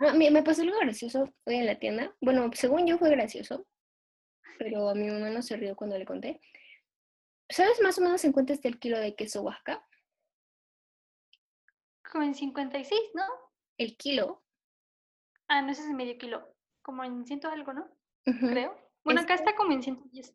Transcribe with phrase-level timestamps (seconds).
[0.00, 2.14] Ah, me, me pasó algo gracioso hoy en la tienda.
[2.20, 3.66] Bueno, según yo fue gracioso,
[4.58, 6.40] pero a mi mamá no se rió cuando le conté.
[7.50, 9.84] ¿Sabes más o menos en cuánto está el kilo de queso Oaxaca?
[12.12, 13.24] Como en 56, ¿no?
[13.76, 14.44] El kilo.
[15.48, 16.54] Ah, no, ese es medio kilo.
[16.82, 17.88] Como en ciento algo, ¿no?
[18.24, 18.76] Creo.
[19.04, 20.34] Bueno, acá Este- está como en 110.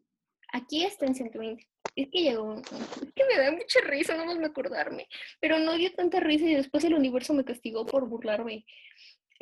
[0.52, 1.68] Aquí está en 120.
[1.96, 2.56] Es que llegó.
[2.56, 5.08] Es que me da mucha risa, no más me acordarme.
[5.40, 8.66] Pero no dio tanta risa y después el universo me castigó por burlarme.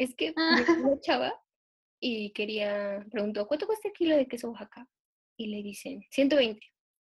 [0.01, 1.31] Es que llegó una chava
[1.99, 3.05] y quería.
[3.11, 4.87] Preguntó: ¿Cuánto cuesta el kilo de queso Oaxaca?
[5.37, 6.59] Y le dicen: 120.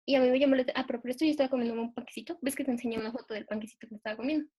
[0.08, 0.84] Y a mí me llamó la atención.
[0.84, 2.40] Ah, pero por esto yo estaba comiendo un panquecito.
[2.42, 4.50] ¿Ves que te enseñé una foto del panquecito que estaba comiendo?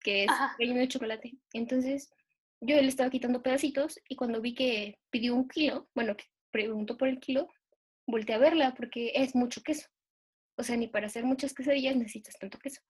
[0.00, 0.54] Que es Ajá.
[0.58, 1.32] relleno de chocolate.
[1.54, 2.10] Entonces,
[2.60, 6.98] yo le estaba quitando pedacitos y cuando vi que pidió un kilo, bueno, que preguntó
[6.98, 7.48] por el kilo,
[8.06, 9.88] volteé a verla porque es mucho queso.
[10.58, 12.82] O sea, ni para hacer muchas quesadillas necesitas tanto queso.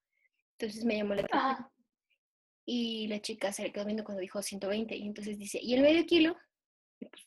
[0.58, 1.52] Entonces me llamó la atención.
[1.52, 1.72] Ajá.
[2.64, 4.96] Y la chica se le quedó viendo cuando dijo 120.
[4.96, 6.36] Y entonces dice, ¿y el medio kilo?
[7.00, 7.26] Y pues,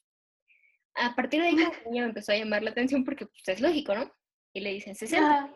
[0.96, 3.62] a partir de ahí que ella me empezó a llamar la atención porque pues, es
[3.62, 4.12] lógico, ¿no?
[4.54, 5.28] Y le dicen 60.
[5.28, 5.54] Ajá.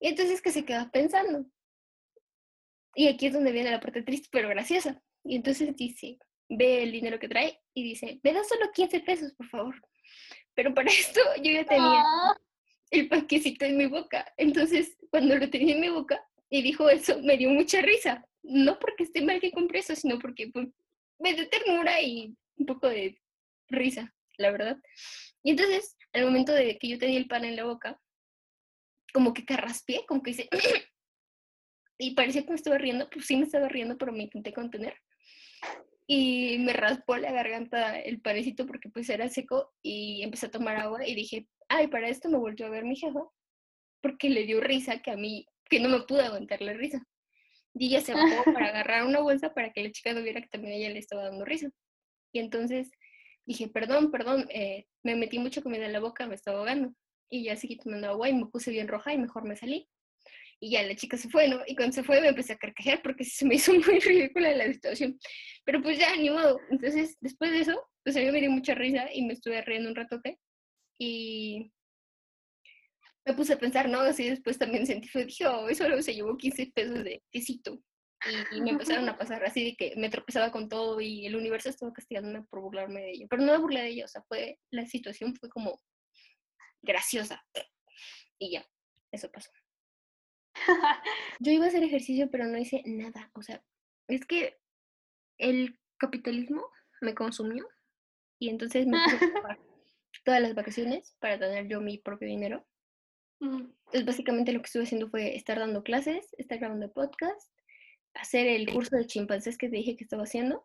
[0.00, 1.46] Y entonces que se queda pensando.
[2.94, 5.00] Y aquí es donde viene la parte triste, pero graciosa.
[5.24, 9.32] Y entonces dice, ve el dinero que trae y dice, me da solo 15 pesos,
[9.34, 9.74] por favor.
[10.54, 12.36] Pero para esto yo ya tenía Ah,
[12.90, 14.32] el panquecito en mi boca.
[14.36, 18.26] Entonces, cuando lo tenía en mi boca y dijo eso, me dio mucha risa.
[18.42, 20.68] No porque esté mal que compré eso, sino porque pues,
[21.18, 23.20] me dio ternura y un poco de
[23.68, 24.78] risa, la verdad.
[25.42, 28.00] Y entonces, al momento de que yo tenía el pan en la boca,
[29.12, 30.48] como que carraspié, como que hice...
[31.98, 34.94] y parecía que me estaba riendo, pues sí me estaba riendo, pero me intenté contener.
[36.06, 40.76] Y me raspó la garganta el panecito porque pues era seco y empecé a tomar
[40.76, 43.20] agua y dije, ay, para esto me volvió a ver mi jefa
[44.02, 47.06] porque le dio risa que a mí, que no me pude aguantar la risa.
[47.74, 50.48] Y ella se bajó para agarrar una bolsa para que la chica no viera que
[50.48, 51.70] también ella le estaba dando risa.
[52.32, 52.90] Y entonces
[53.46, 56.94] dije, perdón, perdón, eh, me metí mucha comida en la boca, me estaba ahogando.
[57.30, 59.88] Y ya seguí tomando agua y me puse bien roja y mejor me salí.
[60.62, 61.60] Y ya la chica se fue, ¿no?
[61.66, 64.72] Y cuando se fue me empecé a carcajear porque se me hizo muy ridícula la
[64.72, 65.18] situación.
[65.64, 66.60] Pero pues ya, ni modo.
[66.70, 69.88] Entonces, después de eso, pues a mí me dio mucha risa y me estuve riendo
[69.88, 70.38] un ratote.
[70.98, 71.72] Y
[73.30, 74.00] me puse a pensar, ¿no?
[74.00, 77.80] Así después también sentí, fue, dije, oh, eso solo se llevó 15 pesos de quesito.
[78.52, 81.36] Y, y me empezaron a pasar así de que me tropezaba con todo y el
[81.36, 83.26] universo estaba castigándome por burlarme de ello.
[83.30, 85.80] Pero no me burlé de ello, o sea, fue, la situación fue como
[86.82, 87.44] graciosa.
[88.38, 88.66] Y ya,
[89.12, 89.50] eso pasó.
[91.40, 93.30] Yo iba a hacer ejercicio, pero no hice nada.
[93.34, 93.62] O sea,
[94.08, 94.58] es que
[95.38, 96.66] el capitalismo
[97.00, 97.66] me consumió
[98.38, 99.60] y entonces me puse a trabajar
[100.24, 102.66] todas las vacaciones para tener yo mi propio dinero.
[103.40, 107.50] Entonces, básicamente lo que estuve haciendo fue estar dando clases, estar grabando podcast,
[108.14, 110.64] hacer el curso de chimpancés que te dije que estaba haciendo.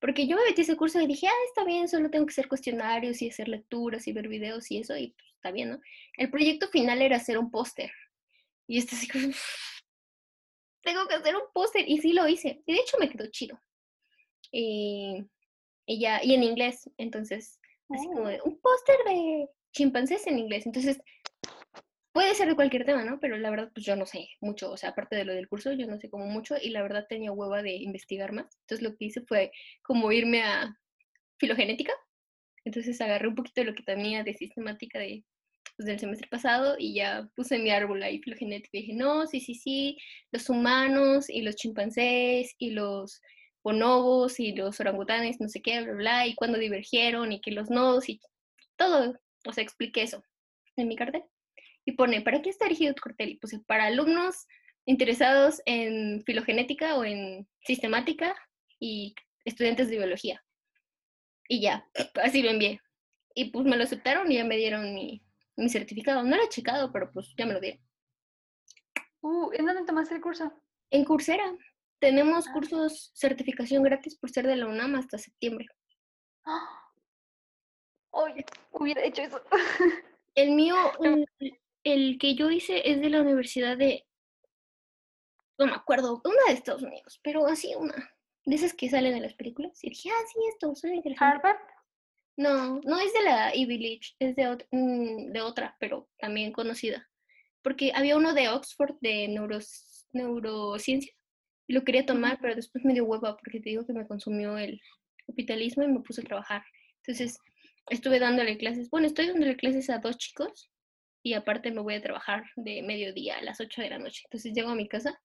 [0.00, 2.32] Porque yo me metí a ese curso y dije, ah, está bien, solo tengo que
[2.32, 5.80] hacer cuestionarios y hacer lecturas y ver videos y eso, y pues, está bien, ¿no?
[6.16, 7.90] El proyecto final era hacer un póster.
[8.66, 9.24] Y esto así como,
[10.82, 12.62] tengo que hacer un póster, y sí lo hice.
[12.66, 13.60] Y de hecho me quedó chido.
[14.50, 15.24] Y,
[15.86, 17.60] y ya, y en inglés, entonces,
[17.90, 20.66] así como de, un póster de chimpancés en inglés.
[20.66, 21.00] Entonces,
[22.12, 23.20] puede ser de cualquier tema, ¿no?
[23.20, 25.72] Pero la verdad, pues yo no sé mucho, o sea, aparte de lo del curso,
[25.72, 28.46] yo no sé como mucho y la verdad tenía hueva de investigar más.
[28.62, 29.52] Entonces lo que hice fue
[29.82, 30.76] como irme a
[31.38, 31.92] filogenética.
[32.64, 35.24] Entonces agarré un poquito de lo que tenía de sistemática de,
[35.76, 39.40] pues, del semestre pasado y ya puse mi árbol ahí filogenética y dije, no, sí,
[39.40, 39.98] sí, sí,
[40.32, 43.22] los humanos y los chimpancés y los
[43.62, 47.70] bonobos y los orangutanes, no sé qué, bla, bla, y cuándo divergieron y que los
[47.70, 48.20] nodos y
[48.76, 49.14] todo,
[49.46, 50.22] o sea, expliqué eso
[50.76, 51.22] en mi cartel
[51.88, 53.30] y pone, ¿para qué está dirigido tu cartel?
[53.30, 54.46] Y puse, para alumnos
[54.84, 58.36] interesados en filogenética o en sistemática
[58.78, 59.14] y
[59.46, 60.44] estudiantes de biología.
[61.48, 61.88] Y ya,
[62.22, 62.82] así lo envié.
[63.34, 65.24] Y pues me lo aceptaron y ya me dieron mi,
[65.56, 66.22] mi certificado.
[66.24, 67.80] No lo he checado, pero pues ya me lo dieron.
[69.22, 70.52] Uh, ¿en dónde tomaste el curso?
[70.90, 71.56] En Coursera
[72.00, 72.52] tenemos Ah.
[72.52, 75.64] cursos certificación gratis por ser de la UNAM hasta septiembre.
[76.44, 76.92] ¡Ah!
[78.12, 79.40] Ay, hubiera hecho eso.
[80.34, 80.76] El mío,
[81.92, 84.06] el, que yo hice es de la Universidad de,
[85.58, 87.94] no me acuerdo, una de Estados Unidos, pero así una,
[88.44, 89.78] de esas que salen en las películas.
[89.82, 91.24] Y dije, ah, sí, esto, soy inteligente.
[91.24, 91.56] Harvard.
[92.36, 96.52] No, no es de la Ivy League, es de, ot- mm, de otra, pero también
[96.52, 97.08] conocida.
[97.62, 99.26] Porque había uno de Oxford de
[100.12, 101.12] neurociencia
[101.66, 104.56] y lo quería tomar, pero después me dio hueva porque te digo que me consumió
[104.56, 104.80] el
[105.26, 106.62] capitalismo y me puse a trabajar.
[107.02, 107.38] Entonces
[107.90, 110.70] estuve dándole clases, bueno, estoy dándole clases a dos chicos
[111.22, 114.22] y aparte me voy a trabajar de mediodía a las 8 de la noche.
[114.24, 115.20] Entonces llego a mi casa,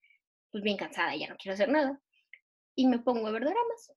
[0.52, 2.02] pues bien cansada, ya no quiero hacer nada.
[2.76, 3.94] y me pongo a ver dramas.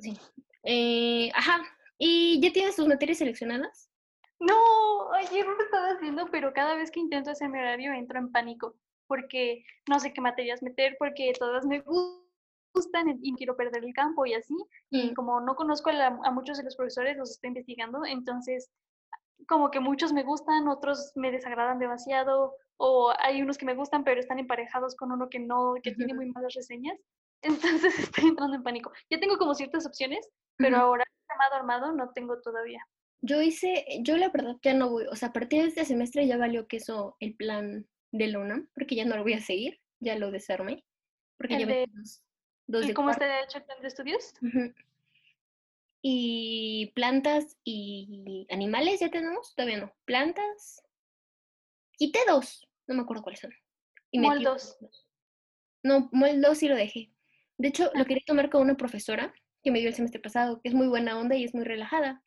[0.00, 0.18] Sí.
[0.62, 1.62] Eh, ajá.
[1.98, 3.88] ¿Y ya tienes tus materias seleccionadas?
[4.40, 8.30] No, ayer lo estaba haciendo, pero cada vez que intento hacer mi horario entro en
[8.30, 8.74] pánico
[9.06, 11.80] porque no sé qué materias meter, porque todas me
[12.74, 14.54] gustan y quiero perder el campo y así.
[14.90, 18.04] Y Mm, como no conozco a, la- a muchos de los profesores, los estoy investigando,
[18.04, 18.70] entonces
[19.48, 24.02] como que muchos me gustan, otros me desagradan demasiado, o hay unos que me gustan,
[24.04, 26.98] pero están emparejados con uno que no, que tiene muy malas reseñas.
[27.42, 28.92] Entonces estoy entrando en pánico.
[29.10, 32.86] Ya tengo como ciertas opciones, pero ahora armado, armado no tengo todavía.
[33.20, 36.26] Yo hice, yo la verdad ya no voy, o sea, a partir de este semestre
[36.26, 39.40] ya valió que eso el plan de la UNAM, porque ya no lo voy a
[39.40, 40.84] seguir, ya lo desarmé,
[41.38, 42.22] porque ya metí de, dos,
[42.66, 44.34] dos ¿y de cómo está hecho el plan de estudios?
[46.02, 49.92] Y plantas y animales ya tenemos, todavía no.
[50.04, 50.84] Plantas.
[51.98, 53.52] Quité dos, no me acuerdo cuáles son.
[54.12, 54.76] Y metí Moldos.
[54.76, 55.06] otros.
[55.82, 57.10] No, Mol 2 sí lo dejé.
[57.58, 60.68] De hecho, lo quería tomar con una profesora que me dio el semestre pasado, que
[60.68, 62.22] es muy buena onda y es muy relajada.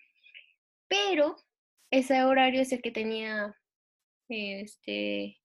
[0.88, 1.36] Pero
[1.92, 3.56] ese horario es el que tenía
[4.28, 5.40] este,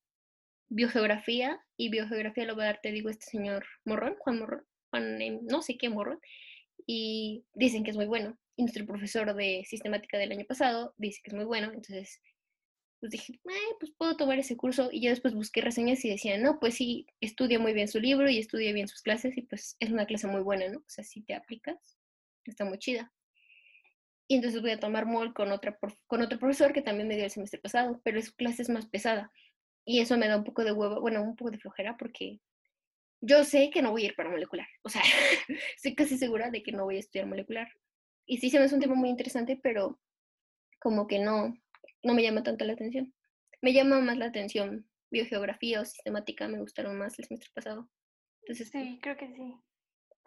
[0.69, 5.19] biogeografía y biogeografía lo va a dar, te digo, este señor Morrón, Juan Morrón, Juan,
[5.43, 6.21] no sé qué Morrón,
[6.87, 8.39] y dicen que es muy bueno.
[8.57, 12.21] Y nuestro profesor de sistemática del año pasado dice que es muy bueno, entonces
[13.05, 16.41] pues dije, "Ay, pues puedo tomar ese curso y ya después busqué reseñas y decían,
[16.41, 19.77] no, pues sí, estudia muy bien su libro y estudia bien sus clases y pues
[19.79, 20.79] es una clase muy buena, ¿no?
[20.79, 21.99] O sea, si te aplicas,
[22.47, 23.13] está muy chida.
[24.27, 27.25] Y entonces voy a tomar MOL con, otra, con otro profesor que también me dio
[27.25, 29.31] el semestre pasado, pero su clase es más pesada.
[29.85, 32.41] Y eso me da un poco de huevo, bueno, un poco de flojera porque
[33.21, 34.67] yo sé que no voy a ir para molecular.
[34.81, 35.03] O sea,
[35.77, 37.69] estoy casi segura de que no voy a estudiar molecular.
[38.25, 40.01] Y sí se me hace un tema muy interesante, pero
[40.81, 41.55] como que no,
[42.05, 43.13] no me llama tanto la atención.
[43.63, 47.89] Me llama más la atención biogeografía o sistemática, me gustaron más el semestre pasado.
[48.43, 49.55] Entonces, pues, Sí, creo que sí.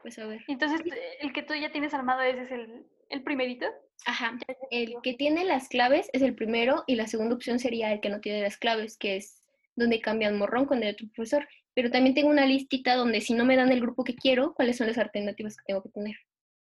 [0.02, 0.42] pues a ver.
[0.48, 0.82] Entonces,
[1.20, 3.66] el que tú ya tienes armado ese es el, el primerito.
[4.06, 4.38] Ajá,
[4.72, 8.10] el que tiene las claves es el primero y la segunda opción sería el que
[8.10, 9.44] no tiene las claves, que es
[9.76, 11.48] donde cambian morrón con el otro profesor.
[11.74, 14.78] Pero también tengo una listita donde si no me dan el grupo que quiero, cuáles
[14.78, 16.16] son las alternativas que tengo que tener.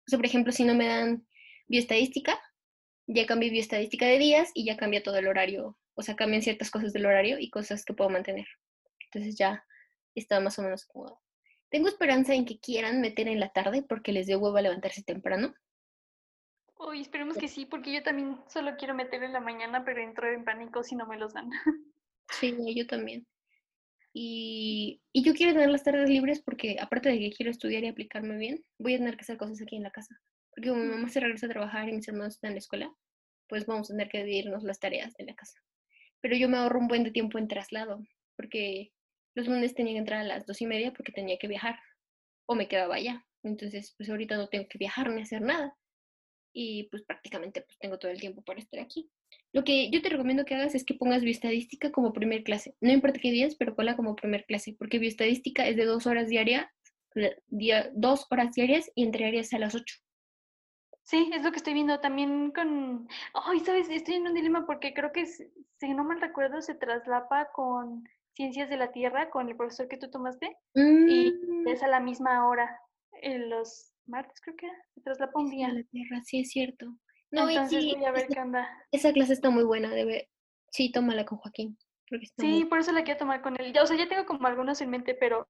[0.06, 1.26] O sea, por ejemplo, si no me dan
[1.68, 2.40] bioestadística,
[3.14, 5.78] ya cambié bioestadística de días y ya cambia todo el horario.
[5.96, 8.48] O sea, cambian ciertas cosas del horario y cosas que puedo mantener.
[9.06, 9.66] Entonces ya
[10.16, 11.20] está más o menos acomodado.
[11.70, 15.04] Tengo esperanza en que quieran meter en la tarde porque les dio huevo a levantarse
[15.04, 15.54] temprano.
[16.78, 20.32] Uy, esperemos que sí, porque yo también solo quiero meter en la mañana, pero entro
[20.32, 21.50] en pánico si no me los dan.
[22.40, 23.28] Sí, yo también.
[24.14, 27.90] Y, y yo quiero tener las tardes libres porque aparte de que quiero estudiar y
[27.90, 30.18] aplicarme bien, voy a tener que hacer cosas aquí en la casa.
[30.54, 32.94] Porque como mi mamá se regresa a trabajar y mis hermanos están en la escuela,
[33.48, 35.60] pues vamos a tener que dividirnos las tareas de la casa.
[36.22, 38.04] Pero yo me ahorro un buen de tiempo en traslado,
[38.36, 38.92] porque
[39.36, 41.80] los lunes tenía que entrar a las dos y media porque tenía que viajar
[42.46, 43.26] o me quedaba allá.
[43.44, 45.76] Entonces, pues ahorita no tengo que viajar ni hacer nada.
[46.54, 49.10] Y pues prácticamente pues tengo todo el tiempo para estar aquí.
[49.54, 52.76] Lo que yo te recomiendo que hagas es que pongas bioestadística como primer clase.
[52.82, 56.28] No importa qué días, pero ponla como primer clase, porque bioestadística es de dos horas
[56.28, 56.68] diarias,
[57.48, 59.96] dia, dos horas diarias y entrarías a las ocho.
[61.12, 63.06] Sí, es lo que estoy viendo también con...
[63.34, 67.52] Ay, sabes, estoy en un dilema porque creo que, si no mal recuerdo, se traslapa
[67.52, 71.90] con Ciencias de la Tierra, con el profesor que tú tomaste, y Mm, es a
[71.90, 72.80] la misma hora,
[73.22, 75.68] en los martes creo que era, se traslapa un día.
[75.68, 76.86] la Tierra, sí es cierto.
[77.30, 78.70] No, y Entonces sí, voy a ver esa, qué onda.
[78.94, 80.30] esa clase está muy buena, debe.
[80.70, 81.78] Sí, tómala con Joaquín,
[82.10, 83.74] porque está muy Sí, por eso la quiero tomar con él.
[83.74, 85.50] Ya, o sea, ya tengo como algunos en mente, pero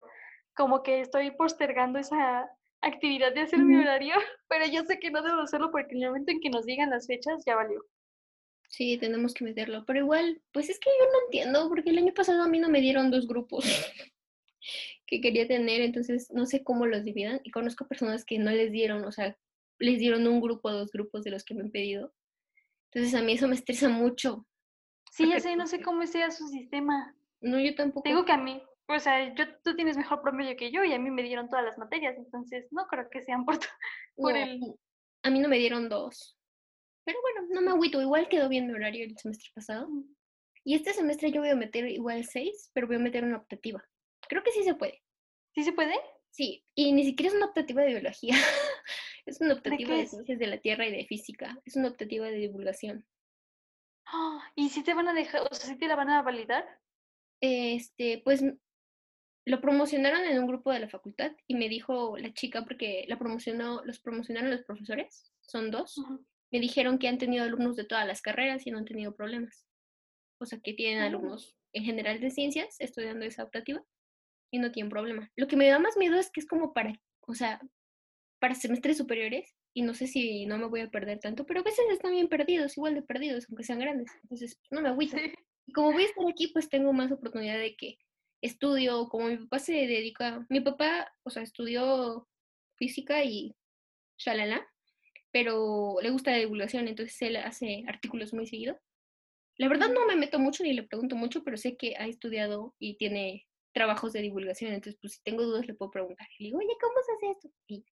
[0.56, 2.50] como que estoy postergando esa
[2.82, 4.16] actividad de hacer mi horario,
[4.50, 6.90] pero yo sé que no debo hacerlo porque en el momento en que nos digan
[6.90, 7.86] las fechas ya valió.
[8.70, 9.84] Sí, tenemos que meterlo.
[9.86, 12.70] Pero igual, pues es que yo no entiendo, porque el año pasado a mí no
[12.70, 13.66] me dieron dos grupos
[15.06, 17.42] que quería tener, entonces no sé cómo los dividan.
[17.44, 19.38] Y conozco personas que no les dieron, o sea,
[19.78, 22.14] les dieron un grupo o dos grupos de los que me han pedido.
[22.92, 24.48] Entonces a mí eso me estresa mucho.
[25.12, 27.14] Sí, ya sé, no sé cómo sea su sistema.
[27.42, 28.04] no, yo tampoco.
[28.04, 31.00] Tengo que a mí, o sea, yo, tú tienes mejor promedio que yo y a
[31.00, 33.56] mí me dieron todas las materias, entonces no creo que sean por,
[34.16, 34.62] por No, el...
[35.24, 36.38] a mí no me dieron dos.
[37.04, 38.02] Pero bueno, no me agüito.
[38.02, 39.90] Igual quedó bien mi horario el semestre pasado.
[40.64, 43.84] Y este semestre yo voy a meter igual seis, pero voy a meter una optativa.
[44.28, 45.02] Creo que sí se puede.
[45.56, 45.96] ¿Sí se puede?
[46.30, 48.36] Sí, y ni siquiera es una optativa de biología.
[49.26, 51.60] es una optativa de, ciencias de la Tierra y de física.
[51.66, 53.06] Es una optativa de divulgación.
[54.06, 54.52] ¡Ah!
[54.56, 56.66] ¿Y si te van a dejar, o sea, si te la van a validar?
[57.42, 58.44] Este, pues
[59.46, 63.18] lo promocionaron en un grupo de la facultad y me dijo la chica, porque la
[63.18, 66.00] promocionó, los promocionaron los profesores, son dos,
[66.52, 69.66] me dijeron que han tenido alumnos de todas las carreras y no han tenido problemas.
[70.40, 71.08] O sea, que tienen oh.
[71.08, 73.84] alumnos en general de ciencias estudiando esa optativa
[74.52, 75.32] y no tienen problema.
[75.36, 77.62] Lo que me da más miedo es que es como para, o sea,
[78.40, 81.64] para semestres superiores y no sé si no me voy a perder tanto, pero a
[81.64, 84.12] veces están bien perdidos, igual de perdidos, aunque sean grandes.
[84.24, 85.16] Entonces, no me agüito.
[85.68, 87.98] Y como voy a estar aquí, pues tengo más oportunidad de que
[88.42, 92.28] estudio, como mi papá se dedica, mi papá, o sea, estudió
[92.76, 93.56] física y
[94.18, 94.68] shalala,
[95.32, 98.80] pero le gusta la divulgación, entonces él hace artículos muy seguido.
[99.58, 102.76] La verdad no me meto mucho ni le pregunto mucho, pero sé que ha estudiado
[102.80, 106.28] y tiene trabajos de divulgación, entonces pues si tengo dudas le puedo preguntar.
[106.40, 107.52] Le digo, oye, ¿cómo se hace esto?
[107.68, 107.86] Y...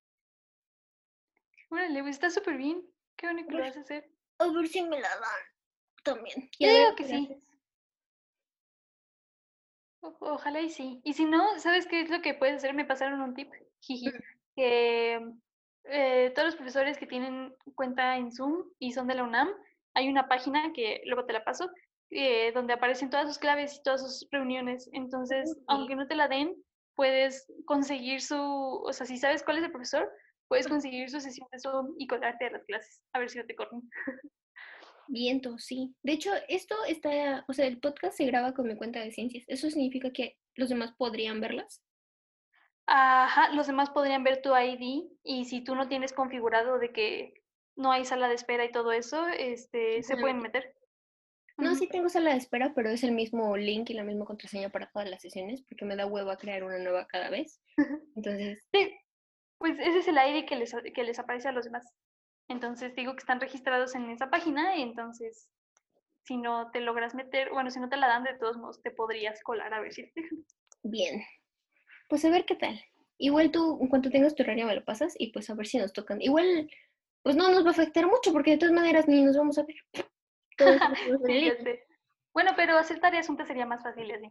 [1.70, 2.84] Órale, pues está súper bien.
[3.16, 4.10] Qué bueno que lo vas a hacer.
[4.40, 5.44] A ver si me la dan
[6.04, 6.50] también.
[6.60, 7.30] Yo digo que sí.
[10.02, 11.02] Ojalá y sí.
[11.04, 12.74] Y si no, ¿sabes qué es lo que puedes hacer?
[12.74, 13.52] Me pasaron un tip,
[13.82, 14.12] jiji,
[14.56, 15.20] que
[15.86, 19.50] eh, todos los profesores que tienen cuenta en Zoom y son de la UNAM,
[19.94, 21.70] hay una página que luego te la paso,
[22.12, 24.90] eh, donde aparecen todas sus claves y todas sus reuniones.
[24.94, 26.56] Entonces, aunque no te la den,
[26.96, 30.10] puedes conseguir su, o sea, si sabes cuál es el profesor,
[30.48, 33.46] puedes conseguir su sesión de Zoom y colarte a las clases, a ver si no
[33.46, 33.82] te corren.
[35.12, 35.96] Viento, sí.
[36.04, 39.44] De hecho, esto está, o sea, el podcast se graba con mi cuenta de ciencias.
[39.48, 41.84] ¿Eso significa que los demás podrían verlas?
[42.86, 47.34] Ajá, los demás podrían ver tu ID y si tú no tienes configurado de que
[47.76, 50.76] no hay sala de espera y todo eso, este, se pueden meter.
[51.58, 54.70] No, sí tengo sala de espera, pero es el mismo link y la misma contraseña
[54.70, 57.62] para todas las sesiones, porque me da huevo a crear una nueva cada vez.
[58.16, 58.64] Entonces.
[58.72, 58.96] Sí,
[59.58, 61.92] pues ese es el ID que les, que les aparece a los demás.
[62.50, 65.50] Entonces digo que están registrados en esa página, y entonces
[66.24, 68.92] si no te logras meter, bueno, si no te la dan, de todos modos te
[68.92, 70.30] podrías colar a ver si te
[70.84, 71.24] Bien.
[72.08, 72.80] Pues a ver qué tal.
[73.18, 75.78] Igual tú, en cuanto tengas tu horario, me lo pasas y pues a ver si
[75.78, 76.22] nos tocan.
[76.22, 76.70] Igual,
[77.22, 79.64] pues no nos va a afectar mucho, porque de todas maneras ni nos vamos a
[79.64, 79.76] ver.
[82.34, 84.30] bueno, pero hacer tareas juntas sería más fácil así.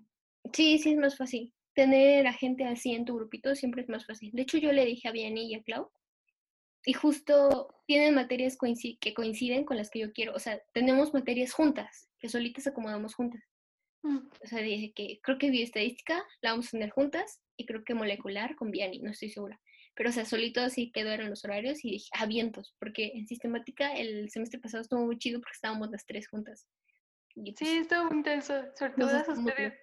[0.52, 1.52] Sí, sí es más fácil.
[1.74, 4.30] Tener a gente así en tu grupito siempre es más fácil.
[4.32, 5.90] De hecho, yo le dije a Vianney y a Clau,
[6.84, 8.56] y justo tienen materias
[9.00, 10.34] que coinciden con las que yo quiero.
[10.34, 13.42] O sea, tenemos materias juntas, que solitas acomodamos juntas.
[14.02, 14.28] Mm.
[14.42, 17.94] O sea, dije que creo que bioestadística la vamos a tener juntas y creo que
[17.94, 19.60] molecular con Vianney, no estoy segura.
[19.94, 23.26] Pero, o sea, solito así quedó en los horarios y dije, ah, vientos, porque en
[23.26, 26.68] sistemática el semestre pasado estuvo muy chido porque estábamos las tres juntas.
[27.34, 29.74] sí, pues estuvo muy intenso, sobre todo ustedes.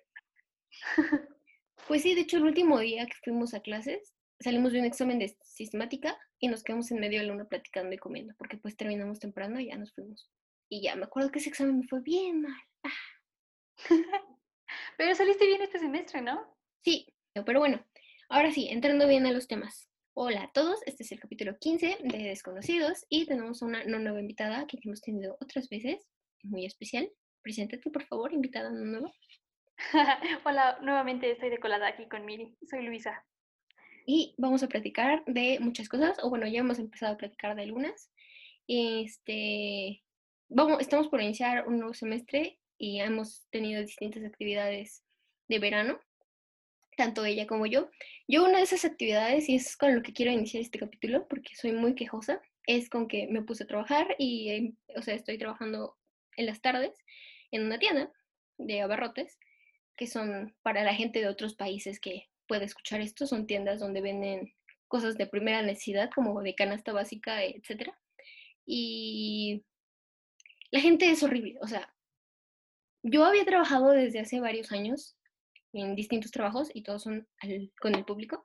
[1.87, 5.19] Pues sí, de hecho, el último día que fuimos a clases, salimos de un examen
[5.19, 8.75] de sistemática y nos quedamos en medio de la luna platicando y comiendo, porque pues
[8.75, 10.29] terminamos temprano y ya nos fuimos.
[10.69, 12.61] Y ya me acuerdo que ese examen me fue bien mal.
[12.83, 12.91] Ah.
[14.97, 16.55] pero saliste bien este semestre, ¿no?
[16.83, 17.13] Sí,
[17.45, 17.85] pero bueno,
[18.29, 19.89] ahora sí, entrando bien a los temas.
[20.13, 24.21] Hola a todos, este es el capítulo 15 de Desconocidos y tenemos una no nueva
[24.21, 26.07] invitada que hemos tenido otras veces,
[26.43, 27.11] muy especial.
[27.41, 29.11] Preséntate, por favor, invitada no nueva.
[30.45, 32.55] Hola, nuevamente estoy de colada aquí con Miri.
[32.69, 33.25] Soy Luisa.
[34.05, 37.63] Y vamos a platicar de muchas cosas, o bueno, ya hemos empezado a platicar de
[37.63, 38.11] algunas.
[38.67, 40.03] Este,
[40.49, 45.03] vamos, estamos por iniciar un nuevo semestre y hemos tenido distintas actividades
[45.47, 45.99] de verano
[46.95, 47.89] tanto ella como yo.
[48.27, 51.55] Yo una de esas actividades, y es con lo que quiero iniciar este capítulo, porque
[51.55, 55.37] soy muy quejosa, es con que me puse a trabajar y, em, o sea, estoy
[55.37, 55.95] trabajando
[56.37, 56.93] en las tardes
[57.51, 58.11] en una tienda
[58.57, 59.37] de abarrotes,
[59.95, 64.01] que son para la gente de otros países que puede escuchar esto, son tiendas donde
[64.01, 64.53] venden
[64.87, 67.91] cosas de primera necesidad, como de canasta básica, etc.
[68.65, 69.63] Y
[70.71, 71.93] la gente es horrible, o sea,
[73.03, 75.15] yo había trabajado desde hace varios años
[75.73, 77.27] en distintos trabajos y todos son
[77.79, 78.43] con el público,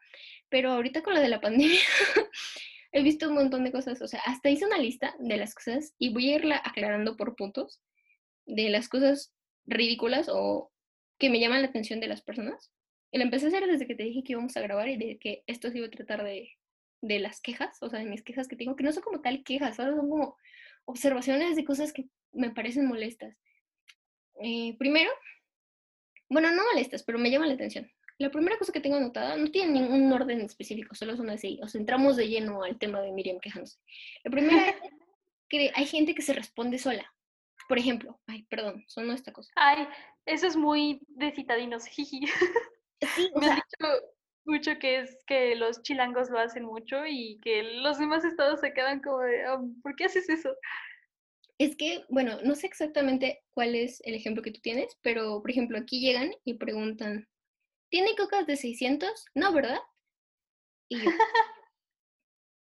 [0.48, 1.78] pero ahorita con la de la pandemia
[2.92, 5.94] he visto un montón de cosas, o sea, hasta hice una lista de las cosas
[5.98, 7.80] y voy a irla aclarando por puntos
[8.46, 9.32] de las cosas
[9.64, 10.70] ridículas o
[11.18, 12.70] que me llaman la atención de las personas.
[13.12, 15.18] Y lo empecé a hacer desde que te dije que íbamos a grabar y de
[15.18, 16.50] que esto se iba a tratar de,
[17.02, 19.42] de las quejas, o sea, de mis quejas que tengo, que no son como tal
[19.42, 20.36] quejas, son como
[20.84, 23.36] observaciones de cosas que me parecen molestas.
[24.42, 25.10] Eh, primero,
[26.28, 27.90] bueno, no molestas, pero me llama la atención.
[28.18, 31.58] La primera cosa que tengo anotada no tiene ningún orden específico, solo son así.
[31.62, 33.78] O sea, entramos de lleno al tema de Miriam quejándose.
[34.22, 34.76] La primera es
[35.48, 37.12] que hay gente que se responde sola.
[37.66, 39.50] Por ejemplo, ay, perdón, sonó esta cosa.
[39.56, 39.86] Ay,
[40.26, 42.20] eso es muy de citadinos, jiji.
[43.14, 44.02] Sí, me han dicho
[44.44, 48.72] mucho que es que los chilangos lo hacen mucho y que los demás estados se
[48.72, 50.54] quedan como de, ah, ¿por qué haces eso?
[51.58, 55.50] Es que, bueno, no sé exactamente cuál es el ejemplo que tú tienes, pero por
[55.50, 57.28] ejemplo aquí llegan y preguntan,
[57.90, 59.26] ¿tiene cocas de 600?
[59.34, 59.78] No, ¿verdad?
[60.88, 61.10] Y yo,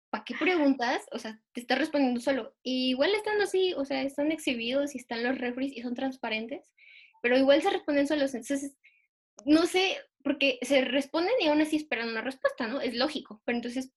[0.09, 1.05] ¿para qué preguntas?
[1.11, 2.53] O sea, te está respondiendo solo.
[2.63, 6.69] igual están así, o sea, están exhibidos y están los refries y son transparentes,
[7.21, 8.33] pero igual se responden solos.
[8.35, 8.75] Entonces,
[9.45, 12.81] no sé, porque se responden y aún así esperan una respuesta, ¿no?
[12.81, 13.91] Es lógico, pero entonces,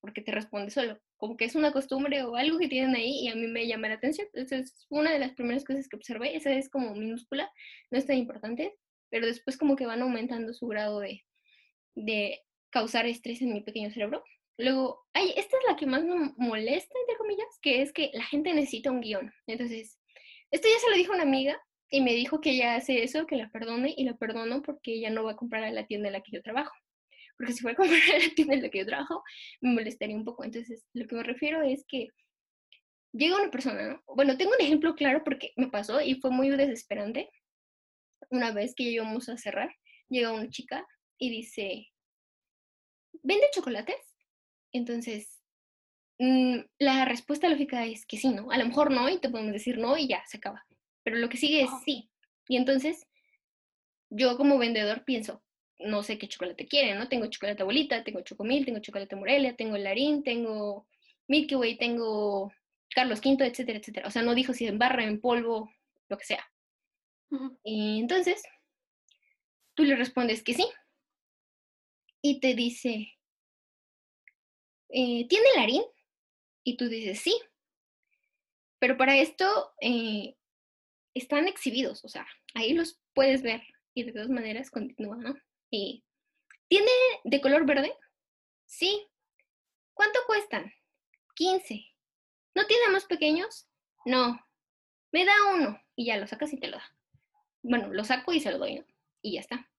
[0.00, 1.00] ¿por qué te responde solo?
[1.16, 3.88] Como que es una costumbre o algo que tienen ahí y a mí me llama
[3.88, 4.28] la atención.
[4.32, 7.50] Entonces, una de las primeras cosas que observé, esa es como minúscula,
[7.90, 8.74] no es tan importante,
[9.10, 11.24] pero después como que van aumentando su grado de,
[11.94, 14.24] de causar estrés en mi pequeño cerebro.
[14.58, 18.24] Luego, ay, esta es la que más me molesta, entre comillas, que es que la
[18.24, 19.32] gente necesita un guion.
[19.46, 19.98] Entonces,
[20.50, 23.36] esto ya se lo dijo una amiga y me dijo que ella hace eso, que
[23.36, 26.14] la perdone y la perdono porque ella no va a comprar a la tienda en
[26.14, 26.74] la que yo trabajo.
[27.36, 29.22] Porque si fuera a comprar a la tienda en la que yo trabajo,
[29.60, 30.44] me molestaría un poco.
[30.44, 32.08] Entonces, lo que me refiero es que
[33.12, 34.02] llega una persona, ¿no?
[34.14, 37.30] Bueno, tengo un ejemplo claro porque me pasó y fue muy desesperante.
[38.30, 39.74] Una vez que ya íbamos a cerrar,
[40.08, 41.88] llega una chica y dice,
[43.22, 44.14] ¿vende chocolates?
[44.72, 45.42] Entonces,
[46.18, 48.50] mm, la respuesta lógica es que sí, ¿no?
[48.50, 50.67] A lo mejor no y te podemos decir no y ya, se acaba.
[51.08, 52.10] Pero lo que sigue es sí.
[52.48, 53.06] Y entonces,
[54.10, 55.42] yo como vendedor pienso,
[55.78, 57.08] no sé qué chocolate quiere, ¿no?
[57.08, 60.86] Tengo chocolate abuelita, tengo chocomil, tengo chocolate Morelia, tengo Larín, tengo
[61.26, 62.52] Milky Way, tengo
[62.94, 64.06] Carlos V, etcétera, etcétera.
[64.06, 65.72] O sea, no dijo si en barra, en polvo,
[66.10, 66.46] lo que sea.
[67.64, 68.42] Y entonces,
[69.72, 70.66] tú le respondes que sí.
[72.20, 73.16] Y te dice,
[74.90, 75.84] eh, ¿tiene Larín?
[76.64, 77.34] Y tú dices, sí.
[78.78, 80.34] Pero para esto eh,
[81.18, 83.62] están exhibidos, o sea, ahí los puedes ver
[83.94, 85.34] y de todas maneras continúa, ¿no?
[85.70, 86.04] Y,
[86.68, 86.90] ¿Tiene
[87.24, 87.92] de color verde?
[88.66, 89.08] Sí.
[89.94, 90.72] ¿Cuánto cuestan?
[91.34, 91.84] 15.
[92.54, 93.66] ¿No tiene más pequeños?
[94.04, 94.38] No.
[95.10, 96.84] Me da uno y ya lo sacas y te lo da.
[97.62, 98.84] Bueno, lo saco y se lo doy, ¿no?
[99.22, 99.70] Y ya está.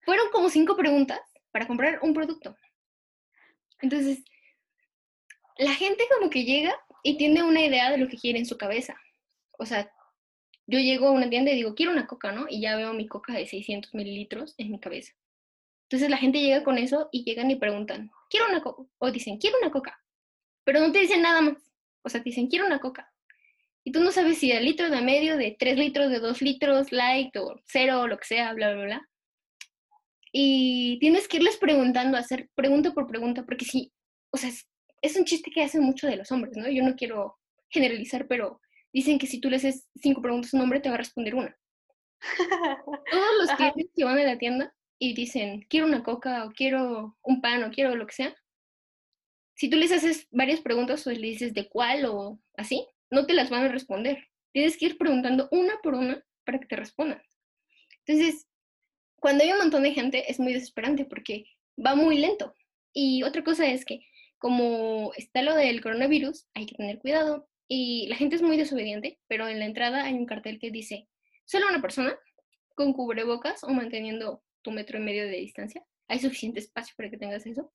[0.00, 1.20] Fueron como cinco preguntas
[1.52, 2.56] para comprar un producto.
[3.80, 4.24] Entonces,
[5.56, 8.58] la gente como que llega y tiene una idea de lo que quiere en su
[8.58, 9.00] cabeza.
[9.58, 9.92] O sea,
[10.68, 12.46] yo llego a una tienda y digo, quiero una coca, ¿no?
[12.48, 15.14] Y ya veo mi coca de 600 mililitros en mi cabeza.
[15.84, 18.82] Entonces la gente llega con eso y llegan y preguntan, quiero una coca.
[18.98, 19.98] O dicen, quiero una coca.
[20.64, 21.56] Pero no te dicen nada más.
[22.02, 23.10] O sea, te dicen, quiero una coca.
[23.82, 26.92] Y tú no sabes si de litro, de medio, de 3 litros, de 2 litros,
[26.92, 29.08] light o cero, o lo que sea, bla, bla, bla.
[30.30, 33.90] Y tienes que irles preguntando, hacer pregunta por pregunta, porque sí,
[34.30, 34.68] o sea, es,
[35.00, 36.68] es un chiste que hacen mucho de los hombres, ¿no?
[36.68, 37.38] Yo no quiero
[37.70, 38.60] generalizar, pero
[38.92, 41.34] dicen que si tú le haces cinco preguntas a un hombre, te va a responder
[41.34, 41.56] una.
[43.10, 47.16] Todos los clientes que van a la tienda y dicen, quiero una coca, o quiero
[47.22, 48.34] un pan, o quiero lo que sea,
[49.58, 53.34] si tú les haces varias preguntas o le dices de cuál o así, no te
[53.34, 54.28] las van a responder.
[54.52, 57.20] Tienes que ir preguntando una por una para que te respondan.
[58.06, 58.46] Entonces,
[59.16, 61.44] cuando hay un montón de gente es muy desesperante porque
[61.84, 62.54] va muy lento.
[62.92, 64.06] Y otra cosa es que
[64.38, 69.20] como está lo del coronavirus, hay que tener cuidado y la gente es muy desobediente,
[69.28, 71.06] pero en la entrada hay un cartel que dice,
[71.44, 72.18] solo una persona
[72.74, 75.84] con cubrebocas o manteniendo tu metro y medio de distancia.
[76.08, 77.70] Hay suficiente espacio para que tengas eso.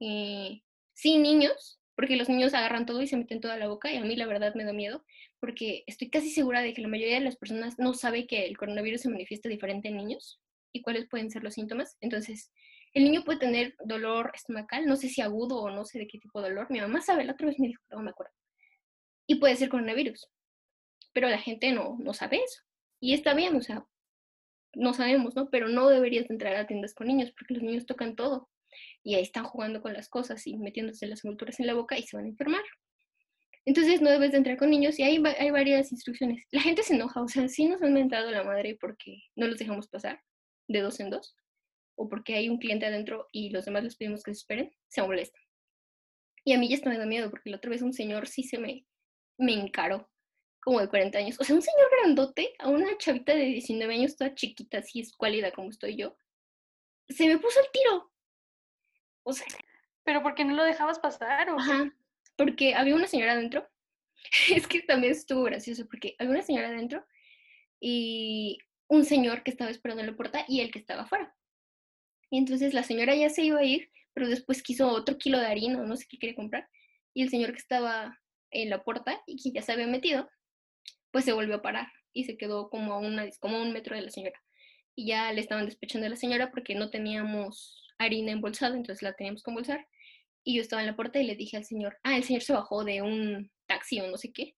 [0.00, 3.96] Eh, sin niños, porque los niños agarran todo y se meten toda la boca y
[3.96, 5.04] a mí la verdad me da miedo,
[5.38, 8.56] porque estoy casi segura de que la mayoría de las personas no sabe que el
[8.56, 10.40] coronavirus se manifiesta diferente en niños
[10.72, 11.96] y cuáles pueden ser los síntomas.
[12.00, 12.50] Entonces,
[12.92, 16.18] el niño puede tener dolor estomacal, no sé si agudo o no sé de qué
[16.18, 16.66] tipo de dolor.
[16.70, 18.32] Mi mamá sabe, la otra vez me dijo, no me acuerdo
[19.32, 20.28] y puede ser coronavirus.
[21.12, 22.62] Pero la gente no, no sabe eso.
[23.00, 23.84] Y está bien, o sea,
[24.74, 25.50] no sabemos, ¿no?
[25.50, 28.48] Pero no deberías entrar a tiendas con niños porque los niños tocan todo
[29.02, 32.02] y ahí están jugando con las cosas y metiéndose las envolturas en la boca y
[32.02, 32.62] se van a enfermar.
[33.64, 36.44] Entonces no debes de entrar con niños y hay, hay varias instrucciones.
[36.50, 39.58] La gente se enoja, o sea, sí nos han mentado la madre porque no los
[39.58, 40.20] dejamos pasar
[40.68, 41.36] de dos en dos
[41.94, 45.02] o porque hay un cliente adentro y los demás les pedimos que se esperen, se
[45.02, 45.38] molesta.
[46.44, 48.42] Y a mí ya está me da miedo porque la otra vez un señor sí
[48.42, 48.84] se me,
[49.38, 50.10] me encaró,
[50.60, 51.36] como de 40 años.
[51.40, 55.52] O sea, un señor grandote a una chavita de 19 años, toda chiquita, así escuálida
[55.52, 56.16] como estoy yo,
[57.08, 58.12] se me puso el tiro.
[59.24, 59.46] O sea.
[60.04, 61.50] ¿Pero por qué no lo dejabas pasar?
[61.50, 61.92] ¿o Ajá,
[62.36, 63.68] porque había una señora adentro.
[64.50, 67.04] es que también estuvo gracioso, porque había una señora adentro
[67.80, 71.34] y un señor que estaba esperando en la puerta y el que estaba afuera.
[72.30, 75.46] Y entonces la señora ya se iba a ir, pero después quiso otro kilo de
[75.46, 76.68] harina o no sé qué quería comprar.
[77.14, 78.21] Y el señor que estaba
[78.52, 80.28] en la puerta y que ya se había metido,
[81.10, 84.02] pues se volvió a parar y se quedó como a, una, como un metro de
[84.02, 84.40] la señora.
[84.94, 89.14] Y ya le estaban despechando a la señora porque no teníamos harina embolsada, entonces la
[89.14, 89.86] teníamos que embolsar.
[90.44, 92.52] Y yo estaba en la puerta y le dije al señor, ah, el señor se
[92.52, 94.54] bajó de un taxi o no sé qué.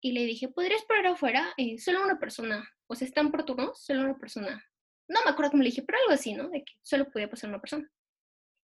[0.00, 1.52] Y le dije, ¿podrías esperar afuera?
[1.56, 2.68] Eh, solo una persona.
[2.88, 4.64] O sea, están por turno, solo una persona.
[5.08, 6.48] No me acuerdo cómo le dije, pero algo así, ¿no?
[6.48, 7.88] De que solo podía pasar una persona.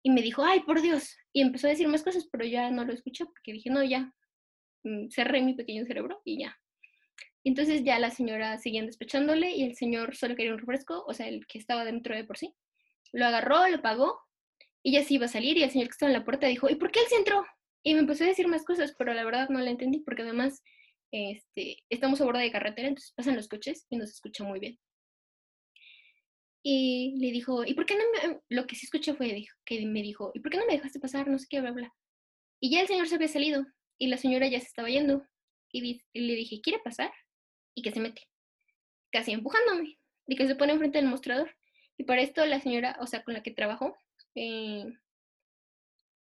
[0.02, 1.16] Y me dijo, ay, por Dios.
[1.32, 4.12] Y empezó a decir más cosas, pero ya no lo escuché porque dije, no, ya.
[4.84, 6.58] Mm, cerré mi pequeño cerebro y ya.
[7.44, 11.28] Entonces ya la señora seguía despechándole y el señor solo quería un refresco, o sea,
[11.28, 12.54] el que estaba dentro de por sí.
[13.12, 14.20] Lo agarró, lo pagó
[14.82, 16.68] y ya se iba a salir y el señor que estaba en la puerta dijo,
[16.70, 17.44] ¿y por qué él se entró?
[17.82, 20.62] Y me empezó a decir más cosas, pero la verdad no la entendí porque además
[21.12, 24.78] este, estamos a bordo de carretera, entonces pasan los coches y nos escucha muy bien.
[26.62, 28.40] Y le dijo, ¿y por qué no me...?
[28.50, 31.26] Lo que sí escuché fue que me dijo, ¿y por qué no me dejaste pasar?
[31.26, 31.94] No sé qué, bla, bla.
[32.60, 33.64] Y ya el señor se había salido
[34.00, 35.24] y la señora ya se estaba yendo.
[35.70, 37.12] Y, le dije, ¿quiere pasar?
[37.74, 38.26] Y que se mete,
[39.12, 41.54] casi empujándome, y que se pone enfrente del mostrador.
[41.96, 43.96] Y para esto la señora, o sea, con la que trabajó,
[44.34, 44.84] eh,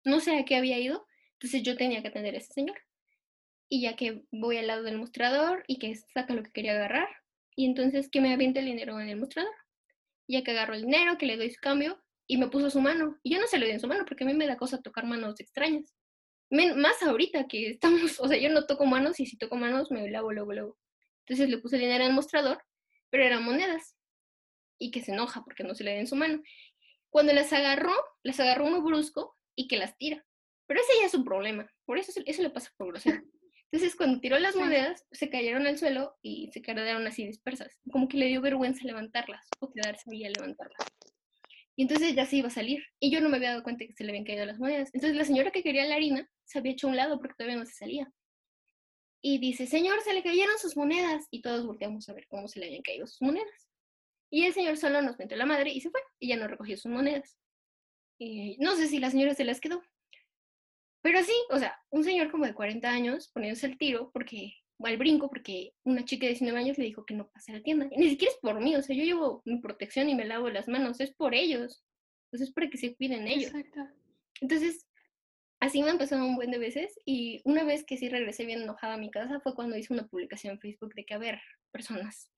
[0.04, 2.78] no sé a qué había ido, entonces yo tenía que atender a ese señor.
[3.69, 7.08] Y ya que voy al lado del mostrador y que saca lo que quería agarrar,
[7.56, 9.54] y entonces que me avienta el dinero en el mostrador.
[10.28, 13.19] Ya que agarro el dinero, que le doy su cambio, y me puso su mano.
[13.21, 14.82] Y yo no se lo di en su mano porque a mí me da cosa
[14.82, 15.93] tocar manos extrañas.
[16.51, 20.09] Más ahorita que estamos, o sea, yo no toco manos y si toco manos me
[20.09, 20.77] lavo luego, luego.
[21.25, 22.63] Entonces le puse el dinero en el mostrador,
[23.09, 23.95] pero eran monedas.
[24.77, 26.41] Y que se enoja porque no se le da en su mano.
[27.09, 30.25] Cuando las agarró, las agarró muy brusco y que las tira.
[30.65, 31.69] Pero ese ya es un problema.
[31.85, 33.21] Por eso eso le pasa por grosero.
[33.71, 37.79] Entonces, cuando tiró las monedas, se cayeron al suelo y se quedaron así dispersas.
[37.89, 40.85] Como que le dio vergüenza levantarlas o quedarse ahí a levantarlas.
[41.77, 42.83] Y entonces ya se iba a salir.
[42.99, 44.89] Y yo no me había dado cuenta que se le habían caído las monedas.
[44.93, 47.57] Entonces la señora que quería la harina se había hecho a un lado porque todavía
[47.57, 48.11] no se salía.
[49.23, 51.27] Y dice, señor, se le cayeron sus monedas.
[51.29, 53.69] Y todos volteamos a ver cómo se le habían caído sus monedas.
[54.31, 56.01] Y el señor solo nos metió la madre y se fue.
[56.19, 57.37] Y ya no recogió sus monedas.
[58.17, 59.81] Y no sé si la señora se las quedó.
[61.01, 64.85] Pero sí, o sea, un señor como de 40 años poniéndose el tiro porque, o
[64.85, 67.63] al brinco, porque una chica de 19 años le dijo que no pase a la
[67.63, 67.87] tienda.
[67.91, 70.49] Y ni siquiera es por mí, o sea, yo llevo mi protección y me lavo
[70.49, 71.83] las manos, es por ellos.
[72.25, 73.53] Entonces es para que se cuiden ellos.
[73.53, 73.81] Exacto.
[74.39, 74.87] Entonces,
[75.62, 78.95] así me pasado un buen de veces y una vez que sí regresé bien enojada
[78.95, 81.39] a mi casa fue cuando hice una publicación en Facebook de que, a ver,
[81.71, 82.30] personas,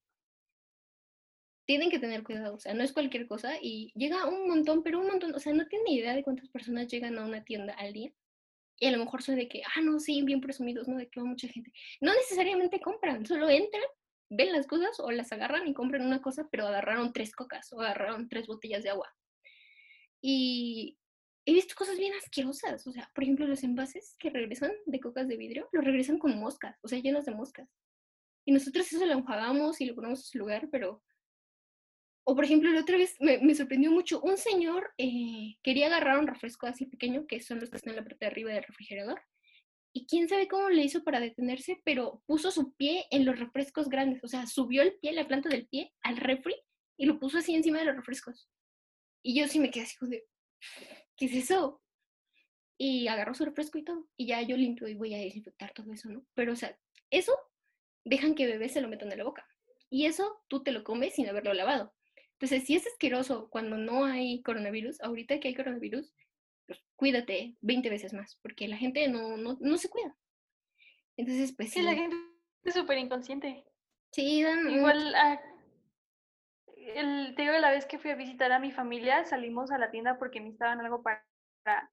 [1.66, 5.00] tienen que tener cuidado, o sea, no es cualquier cosa y llega un montón, pero
[5.00, 7.94] un montón, o sea, no tienen idea de cuántas personas llegan a una tienda al
[7.94, 8.12] día
[8.78, 10.98] y a lo mejor soy de que, ah, no, sí, bien presumidos, ¿no?
[10.98, 11.72] De que va mucha gente.
[12.02, 13.84] No necesariamente compran, solo entran,
[14.30, 17.80] ven las cosas o las agarran y compran una cosa, pero agarraron tres cocas o
[17.80, 19.16] agarraron tres botellas de agua.
[20.22, 20.98] Y
[21.46, 25.28] he visto cosas bien asquerosas, o sea, por ejemplo, los envases que regresan de cocas
[25.28, 27.70] de vidrio, los regresan con moscas, o sea, llenos de moscas.
[28.46, 31.02] Y nosotros eso lo enjuagamos y lo ponemos en su lugar, pero
[32.26, 36.28] o por ejemplo, la otra vez me, sorprendió mucho, un señor eh, quería agarrar un
[36.28, 39.22] refresco así pequeño, que son los que están en la parte de arriba del refrigerador,
[39.94, 43.90] y quién sabe cómo le hizo para detenerse, pero puso su pie en los refrescos
[43.90, 46.56] grandes, o sea, subió el pie, la planta del pie al refri
[46.98, 48.50] y lo puso así encima de los refrescos.
[49.22, 50.26] Y yo sí me quedé así de,
[51.18, 51.82] ¿qué es eso?
[52.78, 55.92] Y agarró su refresco y todo, y ya yo limpio y voy a desinfectar todo
[55.94, 56.26] eso, ¿no?
[56.34, 56.78] Pero, o sea,
[57.10, 57.34] eso
[58.04, 59.48] dejan que bebés se lo metan en la boca.
[59.90, 61.94] Y eso tú te lo comes sin haberlo lavado.
[62.34, 66.12] Entonces, si es asqueroso cuando no hay coronavirus, ahorita que hay coronavirus,
[66.66, 70.18] pues cuídate 20 veces más, porque la gente no, no, no se cuida.
[71.16, 71.82] Entonces, pues sí.
[71.82, 72.16] la gente
[72.64, 73.64] es súper inconsciente.
[74.12, 74.70] Sí, dan...
[74.70, 75.40] Igual, ah,
[76.96, 79.92] el, te digo, la vez que fui a visitar a mi familia, salimos a la
[79.92, 81.24] tienda porque necesitaban algo para,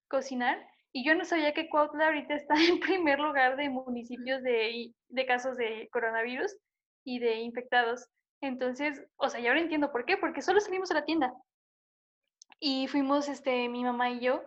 [0.09, 0.59] cocinar
[0.93, 5.27] y yo no sabía que Cuautla ahorita está en primer lugar de municipios de, de
[5.27, 6.57] casos de coronavirus
[7.05, 8.09] y de infectados.
[8.41, 11.33] Entonces, o sea, ya ahora entiendo por qué, porque solo salimos a la tienda.
[12.59, 14.43] Y fuimos, este, mi mamá y yo,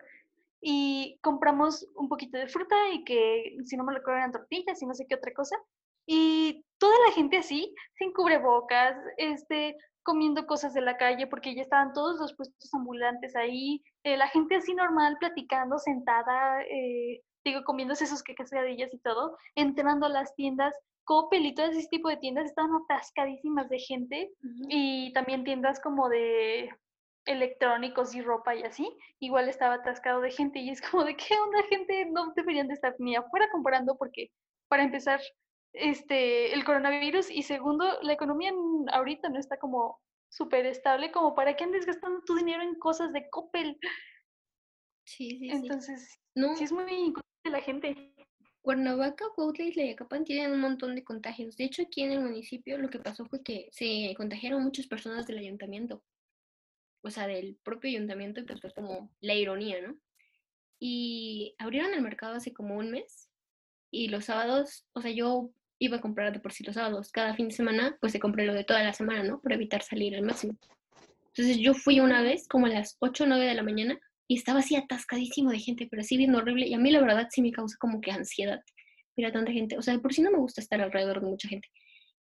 [0.61, 4.85] y compramos un poquito de fruta y que, si no me recuerdo, eran tortillas y
[4.85, 5.57] no sé qué otra cosa.
[6.05, 11.61] Y toda la gente así, sin cubrebocas, este, comiendo cosas de la calle, porque ya
[11.61, 17.63] estaban todos los puestos ambulantes ahí, eh, la gente así normal, platicando, sentada, eh, digo,
[17.63, 22.17] comiéndose sus quesadillas y todo, entrando a las tiendas Coppel y todo ese tipo de
[22.17, 24.33] tiendas estaban atascadísimas de gente
[24.67, 26.69] y también tiendas como de
[27.25, 31.33] electrónicos y ropa y así, igual estaba atascado de gente y es como de qué
[31.39, 34.31] onda gente no deberían de estar ni afuera comprando porque
[34.67, 35.21] para empezar
[35.73, 38.53] este el coronavirus y segundo la economía
[38.91, 43.11] ahorita no está como súper estable como para que andes gastando tu dinero en cosas
[43.13, 43.77] de Coppel.
[45.05, 46.55] Sí, sí, Entonces, no.
[46.55, 48.13] sí es muy inconsciente la gente.
[48.61, 51.57] Cuernavaca, Cuautla y Tlayacapan tienen un montón de contagios.
[51.57, 55.27] De hecho, aquí en el municipio lo que pasó fue que se contagiaron muchas personas
[55.27, 56.01] del ayuntamiento.
[57.03, 59.97] o sea, del propio ayuntamiento, y pues fue como la ironía, ¿no?
[60.79, 63.29] Y abrieron el mercado hace como un mes
[63.91, 65.51] y los sábados, o sea, yo
[65.83, 68.45] iba a comprar de por sí los sábados, cada fin de semana, pues se compré
[68.45, 69.41] lo de toda la semana, ¿no?
[69.41, 70.55] Por evitar salir al máximo.
[71.27, 74.37] Entonces yo fui una vez como a las 8 o 9 de la mañana y
[74.37, 76.67] estaba así atascadísimo de gente, pero así bien horrible.
[76.67, 78.61] Y a mí la verdad sí me causa como que ansiedad.
[79.17, 79.77] Mira tanta gente.
[79.77, 81.67] O sea, por sí no me gusta estar alrededor de mucha gente.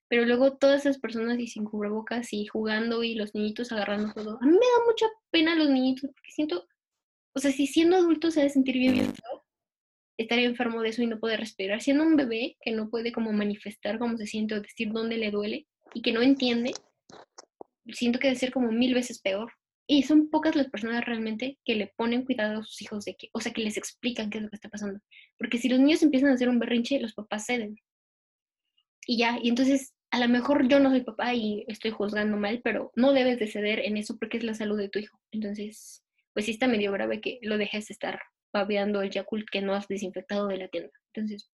[0.07, 4.37] Pero luego todas esas personas y sin cubrebocas y jugando y los niñitos agarrando todo.
[4.41, 6.67] A mí me da mucha pena los niñitos porque siento,
[7.33, 9.13] o sea, si siendo adulto se ha de sentir bien, bien
[10.19, 11.81] estaría enfermo de eso y no poder respirar.
[11.81, 15.31] Siendo un bebé que no puede como manifestar cómo se siente o decir dónde le
[15.31, 16.73] duele y que no entiende,
[17.93, 19.53] siento que debe ser como mil veces peor.
[19.87, 23.29] Y son pocas las personas realmente que le ponen cuidado a sus hijos de que,
[23.31, 24.99] o sea, que les explican qué es lo que está pasando.
[25.37, 27.77] Porque si los niños empiezan a hacer un berrinche, los papás ceden.
[29.07, 32.61] Y ya, y entonces a lo mejor yo no soy papá y estoy juzgando mal,
[32.63, 35.19] pero no debes de ceder en eso porque es la salud de tu hijo.
[35.31, 36.03] Entonces,
[36.33, 38.19] pues sí está medio grave que lo dejes estar
[38.53, 40.91] babeando el Yakult que no has desinfectado de la tienda.
[41.13, 41.49] Entonces,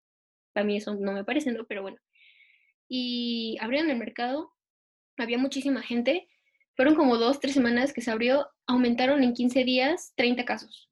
[0.54, 1.54] para mí eso no me parece.
[1.68, 1.98] Pero bueno.
[2.88, 4.54] Y abrieron el mercado
[5.18, 6.28] había muchísima gente.
[6.76, 10.90] Fueron como dos, tres semanas que se abrió, aumentaron en 15 días 30 casos.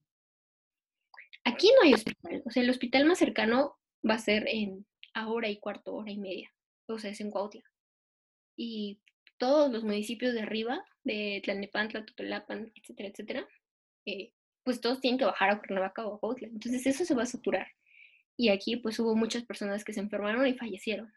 [1.43, 3.75] Aquí no hay hospital, o sea, el hospital más cercano
[4.07, 4.85] va a ser en
[5.25, 6.53] hora y cuarto, hora y media,
[6.87, 7.63] o sea, es en Cuautla.
[8.55, 9.01] Y
[9.39, 13.47] todos los municipios de arriba, de Tlalnepantla, Totolapan, etcétera, etcétera,
[14.05, 14.33] eh,
[14.63, 16.47] pues todos tienen que bajar a Cuernavaca o a Cuautla.
[16.47, 17.67] Entonces eso se va a saturar.
[18.37, 21.11] Y aquí pues hubo muchas personas que se enfermaron y fallecieron.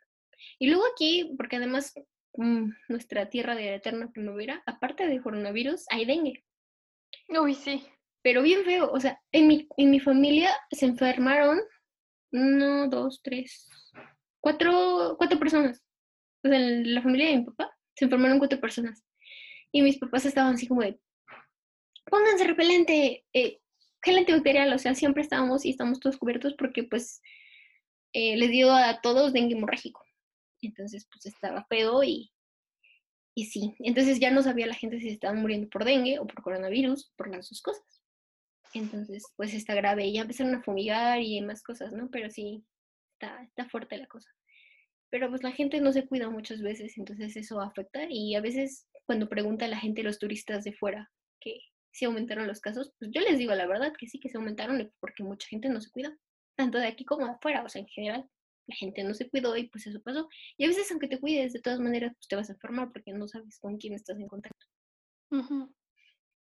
[0.59, 1.95] Y luego aquí, porque además
[2.37, 6.45] Mm, nuestra tierra de eterna primavera, aparte de coronavirus, hay dengue.
[7.29, 7.85] Uy, sí.
[8.23, 11.61] Pero bien feo, o sea, en mi, en mi familia se enfermaron
[12.33, 13.69] uno, dos, tres,
[14.41, 15.83] cuatro, cuatro personas.
[16.43, 19.05] O sea, en la familia de mi papá se enfermaron cuatro personas.
[19.71, 20.99] Y mis papás estaban así como de,
[22.15, 23.59] pónganse repelente, eh,
[24.01, 27.21] gel antibacterial, o sea, siempre estábamos y estamos todos cubiertos porque pues
[28.13, 30.01] eh, les dio a todos dengue hemorrágico.
[30.63, 32.31] Entonces, pues estaba feo y,
[33.35, 33.75] y sí.
[33.81, 37.13] Entonces ya no sabía la gente si se estaban muriendo por dengue o por coronavirus,
[37.17, 38.03] por las dos cosas.
[38.75, 40.07] Entonces, pues está grave.
[40.07, 42.11] Y ya empezaron a fumigar y más cosas, ¿no?
[42.13, 42.65] Pero sí,
[43.15, 44.31] está, está fuerte la cosa.
[45.11, 48.07] Pero pues la gente no se cuida muchas veces, entonces eso afecta.
[48.09, 51.59] Y a veces cuando pregunta a la gente, los turistas de fuera, que
[51.95, 54.93] si aumentaron los casos, pues yo les digo la verdad que sí que se aumentaron
[54.99, 56.17] porque mucha gente no se cuida,
[56.57, 58.29] tanto de aquí como de afuera, o sea, en general
[58.67, 60.29] la gente no se cuidó y pues eso pasó.
[60.57, 63.13] Y a veces aunque te cuides, de todas maneras, pues te vas a enfermar porque
[63.13, 64.67] no sabes con quién estás en contacto.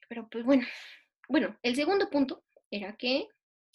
[0.09, 0.65] Pero pues bueno,
[1.29, 3.27] bueno, el segundo punto era que,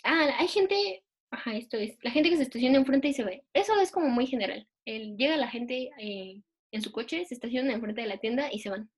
[0.03, 3.43] ah, hay gente, ajá, esto es, la gente que se estaciona enfrente y se ve.
[3.53, 4.65] Eso es como muy general.
[4.85, 8.59] El, llega la gente eh, en su coche, se estaciona enfrente de la tienda y
[8.59, 8.89] se van.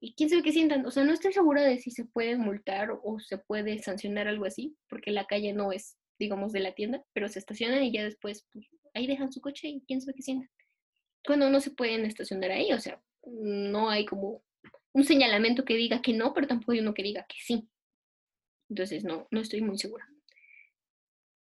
[0.00, 0.84] ¿Y quién sabe qué sientan?
[0.86, 4.44] O sea, no estoy segura de si se puede multar o se puede sancionar algo
[4.44, 8.04] así, porque la calle no es digamos, de la tienda, pero se estacionan y ya
[8.04, 10.50] después pues, ahí dejan su coche y quién sabe qué sientan.
[11.24, 14.42] Cuando no se pueden estacionar ahí, o sea, no hay como
[14.92, 17.68] un señalamiento que diga que no, pero tampoco hay uno que diga que sí.
[18.68, 20.06] Entonces, no, no estoy muy segura.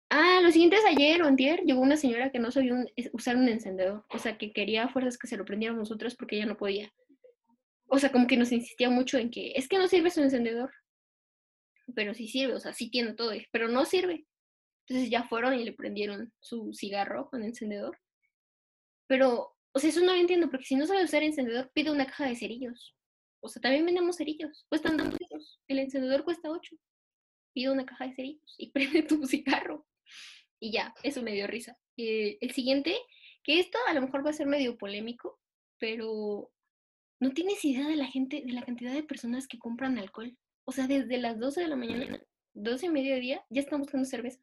[0.09, 3.49] Ah, lo siguiente es ayer o antier llegó una señora que no sabía usar un
[3.49, 6.55] encendedor, o sea, que quería a fuerzas que se lo prendieran nosotros porque ella no
[6.55, 6.93] podía.
[7.87, 10.71] O sea, como que nos insistía mucho en que es que no sirve su encendedor,
[11.95, 14.25] pero sí sirve, o sea, sí tiene todo, pero no sirve.
[14.87, 17.99] Entonces ya fueron y le prendieron su cigarro con encendedor.
[19.07, 22.05] Pero, o sea, eso no lo entiendo, porque si no sabe usar encendedor, pide una
[22.05, 22.95] caja de cerillos.
[23.41, 24.65] O sea, también vendemos cerillos.
[24.69, 25.59] Cuestan dos.
[25.67, 26.75] El encendedor cuesta ocho.
[27.53, 29.85] Pide una caja de cerillos y prende tu cigarro.
[30.59, 31.77] Y ya, eso me dio risa.
[31.97, 32.95] Eh, el siguiente,
[33.43, 35.39] que esto a lo mejor va a ser medio polémico,
[35.79, 36.51] pero
[37.19, 40.37] no tienes idea de la gente, de la cantidad de personas que compran alcohol.
[40.65, 42.21] O sea, desde las 12 de la mañana,
[42.53, 44.39] 12 y medio de día, ya están buscando cerveza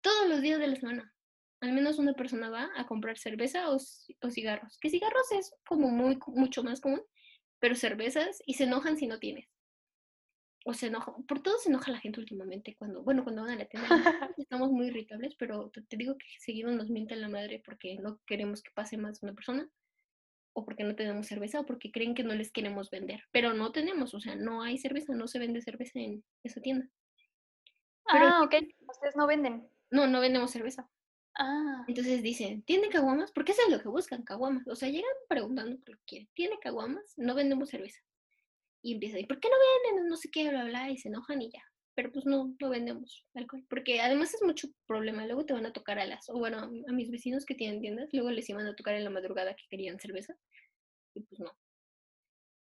[0.00, 1.14] todos los días de la semana.
[1.60, 3.78] Al menos una persona va a comprar cerveza o,
[4.30, 4.78] cigarros.
[4.80, 7.02] Que cigarros es como muy, mucho más común,
[7.58, 9.48] pero cervezas y se enojan si no tienes.
[10.64, 13.56] O se enoja, por todo se enoja la gente últimamente cuando, bueno, cuando van a
[13.56, 13.88] la tienda.
[14.38, 18.62] Estamos muy irritables, pero te, digo que seguimos nos mienten la madre porque no queremos
[18.62, 19.68] que pase más una persona
[20.52, 23.22] o porque no tenemos cerveza o porque creen que no les queremos vender.
[23.30, 26.88] Pero no tenemos, o sea, no hay cerveza, no se vende cerveza en esa tienda.
[28.06, 28.54] ah, ok.
[28.88, 29.68] Ustedes no venden.
[29.90, 30.88] No, no vendemos cerveza.
[31.38, 31.84] Ah.
[31.86, 33.30] Entonces dicen, ¿tiene caguamas?
[33.32, 34.66] Porque eso es lo que buscan, caguamas.
[34.66, 36.28] O sea, llegan preguntando por qué.
[36.34, 37.14] ¿Tiene caguamas?
[37.16, 38.00] No vendemos cerveza.
[38.82, 40.08] Y empieza, ¿y por qué no venden?
[40.08, 41.62] No sé qué, bla, bla, y se enojan y ya.
[41.98, 43.66] Pero pues no, no vendemos alcohol.
[43.68, 45.26] Porque además es mucho problema.
[45.26, 48.08] Luego te van a tocar a las, o bueno, a mis vecinos que tienen tiendas,
[48.12, 50.36] luego les iban a tocar en la madrugada que querían cerveza.
[51.16, 51.50] Y pues no.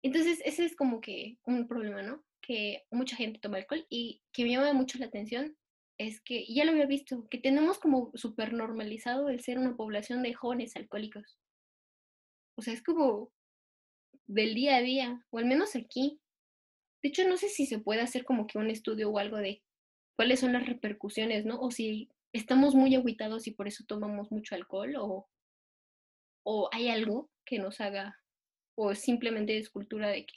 [0.04, 2.22] Entonces, ese es como que un problema, ¿no?
[2.42, 5.56] Que mucha gente toma alcohol y que me llama mucho la atención
[5.98, 10.22] es que, ya lo había visto, que tenemos como súper normalizado el ser una población
[10.22, 11.40] de jóvenes alcohólicos.
[12.58, 13.32] O sea, es como
[14.28, 16.20] del día a día, o al menos aquí.
[17.04, 19.62] De hecho, no sé si se puede hacer como que un estudio o algo de
[20.16, 21.60] cuáles son las repercusiones, ¿no?
[21.60, 25.28] O si estamos muy aguitados y por eso tomamos mucho alcohol, o,
[26.46, 28.20] o hay algo que nos haga,
[28.76, 30.34] o simplemente es cultura de que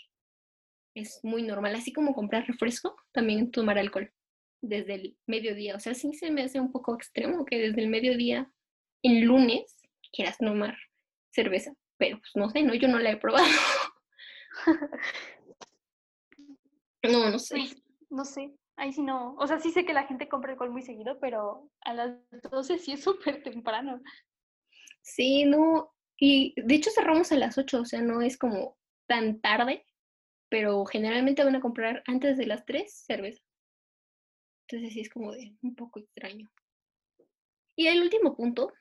[0.96, 4.12] es muy normal, así como comprar refresco, también tomar alcohol
[4.60, 5.76] desde el mediodía.
[5.76, 8.50] O sea, sí se me hace un poco extremo que desde el mediodía
[9.02, 9.78] en lunes
[10.12, 10.76] quieras tomar
[11.30, 13.46] cerveza, pero pues no sé, no, yo no la he probado.
[17.06, 17.56] no, no sé.
[18.10, 19.34] no sé, ahí sí no.
[19.36, 22.16] O sea, sí sé que la gente compra alcohol muy seguido, pero a las
[22.50, 24.00] 12 sí es súper temprano.
[25.02, 25.92] Sí, no.
[26.18, 29.84] Y de hecho cerramos a las 8, o sea, no es como tan tarde,
[30.48, 33.42] pero generalmente van a comprar antes de las 3 cerveza.
[34.68, 36.50] Entonces sí es como de un poco extraño.
[37.76, 38.72] Y el último punto,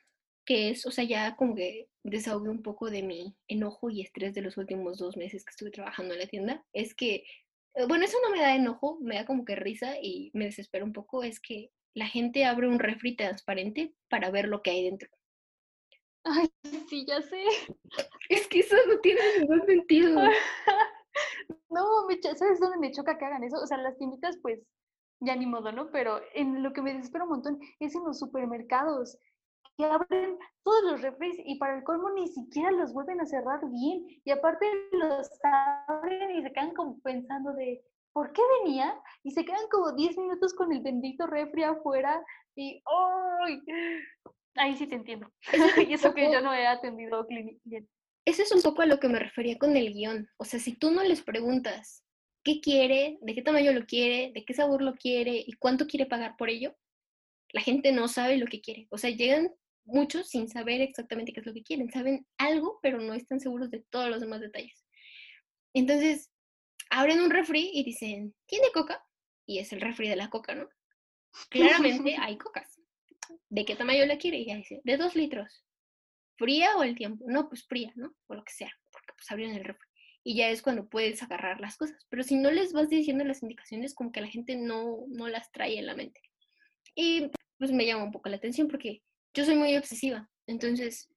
[0.44, 4.34] que es, o sea, ya como que desahogué un poco de mi enojo y estrés
[4.34, 7.24] de los últimos dos meses que estuve trabajando en la tienda, es que,
[7.88, 10.92] bueno, eso no me da enojo, me da como que risa y me desespera un
[10.92, 15.08] poco, es que la gente abre un refri transparente para ver lo que hay dentro.
[16.24, 16.48] Ay,
[16.88, 17.42] sí, ya sé.
[18.28, 20.20] Es que eso no tiene ningún sentido.
[21.70, 23.56] no, me, ¿sabes dónde me choca que hagan eso?
[23.62, 24.60] O sea, las tienditas, pues,
[25.20, 25.90] ya ni modo, ¿no?
[25.92, 29.16] Pero en lo que me desespera un montón es en los supermercados,
[29.76, 33.60] que abren todos los refres y para el colmo ni siquiera los vuelven a cerrar
[33.70, 34.06] bien.
[34.24, 35.28] Y aparte los
[35.88, 38.98] abren y se quedan como pensando de, ¿por qué venía?
[39.22, 42.22] Y se quedan como 10 minutos con el bendito refri afuera
[42.54, 42.82] y
[43.44, 43.62] ¡ay!
[44.54, 45.30] Ahí sí te entiendo.
[45.88, 47.88] y eso que yo no he atendido bien.
[48.24, 50.28] Eso es un poco a lo que me refería con el guion.
[50.38, 52.02] O sea, si tú no les preguntas
[52.42, 56.06] qué quiere, de qué tamaño lo quiere, de qué sabor lo quiere y cuánto quiere
[56.06, 56.74] pagar por ello,
[57.50, 58.88] la gente no sabe lo que quiere.
[58.90, 59.52] O sea, llegan
[59.86, 61.90] muchos sin saber exactamente qué es lo que quieren.
[61.90, 64.84] Saben algo, pero no están seguros de todos los demás detalles.
[65.74, 66.30] Entonces,
[66.90, 69.04] abren un refri y dicen, ¿tiene coca?
[69.46, 70.68] Y es el refri de la coca, ¿no?
[71.50, 72.80] Claramente hay cocas.
[73.48, 74.38] ¿De qué tamaño la quiere?
[74.38, 75.64] Y ya dice, de dos litros.
[76.36, 77.24] ¿Fría o el tiempo?
[77.28, 78.14] No, pues fría, ¿no?
[78.26, 79.88] O lo que sea, porque pues abrieron el refri
[80.26, 82.04] y ya es cuando puedes agarrar las cosas.
[82.08, 85.52] Pero si no les vas diciendo las indicaciones, como que la gente no, no las
[85.52, 86.20] trae en la mente.
[86.96, 89.04] Y pues me llama un poco la atención porque
[89.36, 90.28] yo soy muy obsesiva.
[90.46, 91.08] Entonces,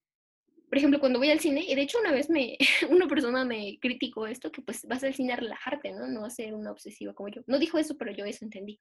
[0.67, 2.57] por ejemplo, cuando voy al cine, y de hecho una vez me,
[2.89, 6.07] una persona me criticó esto, que pues vas al cine a relajarte, ¿no?
[6.07, 7.41] No a ser una obsesiva como yo.
[7.47, 8.79] No dijo eso, pero yo eso entendí.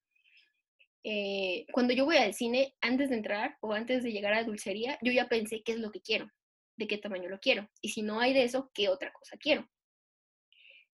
[1.04, 4.98] Eh, cuando yo voy al cine, antes de entrar o antes de llegar a dulcería,
[5.02, 6.28] yo ya pensé qué es lo que quiero,
[6.76, 7.70] de qué tamaño lo quiero.
[7.80, 9.66] Y si no hay de eso, ¿qué otra cosa quiero?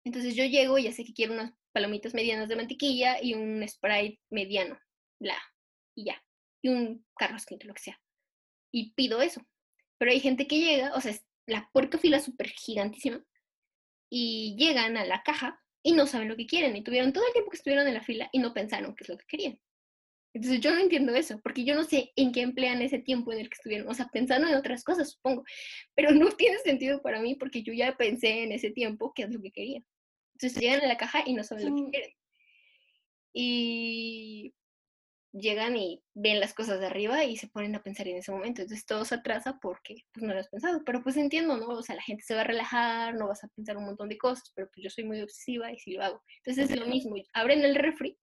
[0.05, 3.67] Entonces yo llego y ya sé que quiero unas palomitas medianas de mantequilla y un
[3.67, 4.79] Sprite mediano,
[5.19, 5.39] bla,
[5.95, 6.23] y ya.
[6.63, 8.04] Y un Carlos Quinto, lo que sea.
[8.75, 9.41] Y pido eso.
[9.99, 13.25] Pero hay gente que llega, o sea, es la puerta fila súper gigantísima,
[14.11, 16.75] y llegan a la caja y no saben lo que quieren.
[16.75, 19.09] Y tuvieron todo el tiempo que estuvieron en la fila y no pensaron qué es
[19.11, 19.61] lo que querían.
[20.35, 23.39] Entonces yo no entiendo eso, porque yo no sé en qué emplean ese tiempo en
[23.39, 25.45] el que estuvieron, o sea, pensando en otras cosas, supongo,
[25.95, 29.31] pero no tiene sentido para mí porque yo ya pensé en ese tiempo qué es
[29.31, 29.85] lo que quería.
[30.35, 32.11] Entonces llegan a la caja y no saben lo que quieren.
[33.33, 34.55] Y
[35.35, 38.63] llegan y ven las cosas de arriba y se ponen a pensar en ese momento.
[38.63, 40.83] Entonces todo se atrasa porque pues, no lo has pensado.
[40.85, 41.69] Pero pues entiendo, ¿no?
[41.69, 44.19] O sea, la gente se va a relajar, no vas a pensar un montón de
[44.19, 46.23] cosas, pero pues yo soy muy obsesiva y sí lo hago.
[46.39, 47.17] Entonces es lo mismo.
[47.33, 48.17] Abren el refri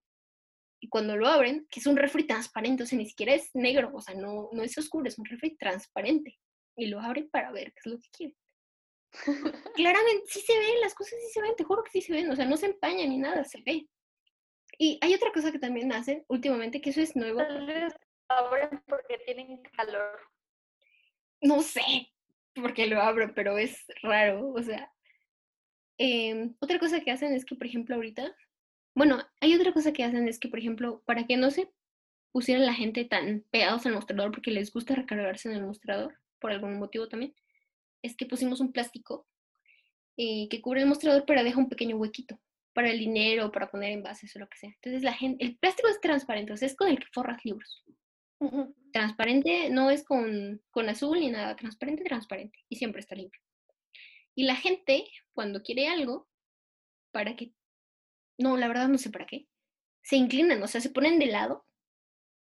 [0.79, 3.91] y cuando lo abren, que es un refri transparente, o sea, ni siquiera es negro,
[3.93, 6.39] o sea, no, no es oscuro, es un refri transparente.
[6.75, 8.37] Y lo abren para ver qué es lo que quieren.
[9.75, 12.31] Claramente, sí se ven, las cosas sí se ven, te juro que sí se ven,
[12.31, 13.87] o sea, no se empañan ni nada, se ve.
[14.81, 17.39] Y hay otra cosa que también hacen últimamente, que eso es nuevo.
[17.39, 20.19] abren porque tienen calor.
[21.39, 22.11] No sé
[22.55, 24.91] porque lo abro, pero es raro, o sea.
[25.99, 28.35] Em, otra cosa que hacen es que, por ejemplo, ahorita,
[28.95, 31.71] bueno, hay otra cosa que hacen es que, por ejemplo, para que no se
[32.31, 36.49] pusiera la gente tan pegados al mostrador porque les gusta recargarse en el mostrador, por
[36.49, 37.35] algún motivo también,
[38.01, 39.27] es que pusimos un plástico
[40.17, 42.39] eh, que cubre el mostrador, pero deja un pequeño huequito
[42.73, 44.69] para el dinero, para poner envases o lo que sea.
[44.69, 47.83] Entonces la gente, el plástico es transparente, o sea, es con el que forras libros.
[48.91, 53.41] Transparente no es con, con azul ni nada, transparente, transparente, y siempre está limpio.
[54.33, 56.27] Y la gente, cuando quiere algo,
[57.11, 57.53] para que,
[58.39, 59.47] no, la verdad no sé para qué,
[60.01, 61.65] se inclinan, o sea, se ponen de lado,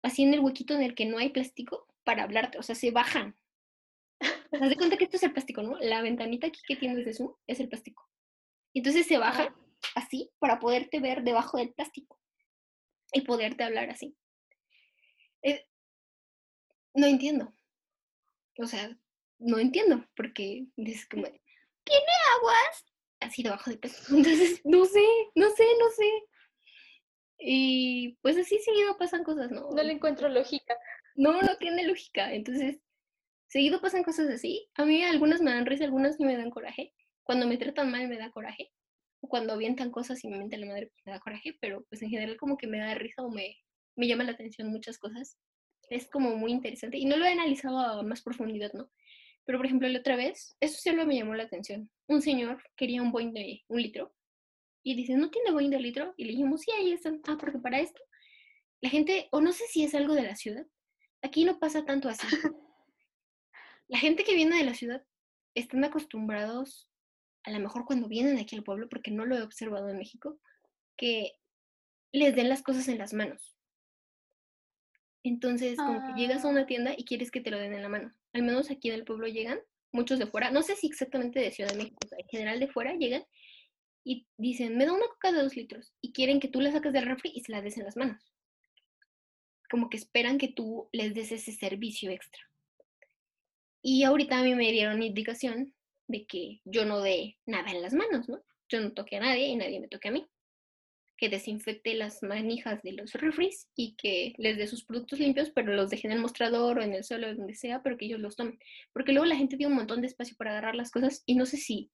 [0.02, 2.90] así en el huequito en el que no hay plástico, para hablarte, o sea, se
[2.90, 3.36] bajan
[4.60, 5.78] Haz de cuenta que esto es el plástico, ¿no?
[5.80, 8.08] La ventanita aquí que tienes de Zoom es el plástico.
[8.72, 9.54] entonces se baja
[9.94, 12.20] así para poderte ver debajo del plástico
[13.12, 14.16] y poderte hablar así.
[15.42, 15.66] Eh,
[16.94, 17.52] no entiendo.
[18.58, 18.96] O sea,
[19.38, 22.84] no entiendo, porque dices como, ¿tiene aguas?
[23.20, 24.06] Así debajo del plástico.
[24.16, 25.04] Entonces, no sé,
[25.34, 26.10] no sé, no sé.
[27.38, 29.70] Y pues así seguido pasan cosas, ¿no?
[29.70, 30.76] No le encuentro lógica.
[31.14, 32.32] No, no tiene lógica.
[32.32, 32.78] Entonces,
[33.48, 34.68] seguido pasan cosas así.
[34.74, 36.92] A mí algunas me dan risa, algunas me dan coraje.
[37.22, 38.72] Cuando me tratan mal me da coraje.
[39.24, 41.56] O cuando avientan cosas y me mienten la madre pues me da coraje.
[41.60, 43.56] Pero pues en general como que me da risa o me,
[43.96, 45.38] me llama la atención muchas cosas.
[45.88, 46.98] Es como muy interesante.
[46.98, 48.90] Y no lo he analizado a más profundidad, ¿no?
[49.46, 51.90] Pero por ejemplo, la otra vez, eso solo me llamó la atención.
[52.06, 54.14] Un señor quería un boing de un litro
[54.82, 56.14] y dice, ¿no tiene boing de litro?
[56.16, 57.20] Y le dijimos, sí, ahí están.
[57.26, 58.00] Ah, porque para esto,
[58.80, 60.66] la gente, o no sé si es algo de la ciudad,
[61.22, 62.26] aquí no pasa tanto así.
[63.88, 65.04] La gente que viene de la ciudad
[65.54, 66.88] están acostumbrados,
[67.44, 70.38] a lo mejor cuando vienen aquí al pueblo, porque no lo he observado en México,
[70.96, 71.32] que
[72.12, 73.54] les den las cosas en las manos.
[75.22, 76.66] Entonces, como que llegas a una ah.
[76.66, 78.14] tienda y quieres que te lo den en la mano.
[78.32, 79.58] Al menos aquí en el pueblo llegan,
[79.92, 82.94] muchos de fuera, no sé si exactamente de Ciudad de México, en general de fuera
[82.94, 83.24] llegan
[84.04, 86.92] y dicen, me da una coca de dos litros y quieren que tú la saques
[86.92, 88.22] del refri y se la des en las manos.
[89.70, 92.42] Como que esperan que tú les des ese servicio extra.
[93.80, 95.74] Y ahorita a mí me dieron indicación
[96.06, 98.42] de que yo no dé nada en las manos, ¿no?
[98.68, 100.26] Yo no toque a nadie y nadie me toque a mí.
[101.16, 105.72] Que desinfecte las manijas de los refris y que les dé sus productos limpios, pero
[105.72, 108.36] los dejen en el mostrador o en el suelo, donde sea, pero que ellos los
[108.36, 108.58] tomen.
[108.92, 111.46] Porque luego la gente tiene un montón de espacio para agarrar las cosas y no
[111.46, 111.90] sé si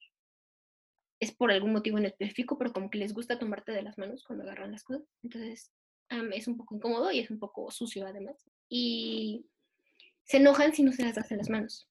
[1.20, 4.24] es por algún motivo en específico, pero como que les gusta tomarte de las manos
[4.24, 5.02] cuando agarran las cosas.
[5.22, 5.70] Entonces
[6.32, 8.50] es un poco incómodo y es un poco sucio además.
[8.70, 9.44] Y
[10.24, 11.88] se enojan si no se las das en las manos.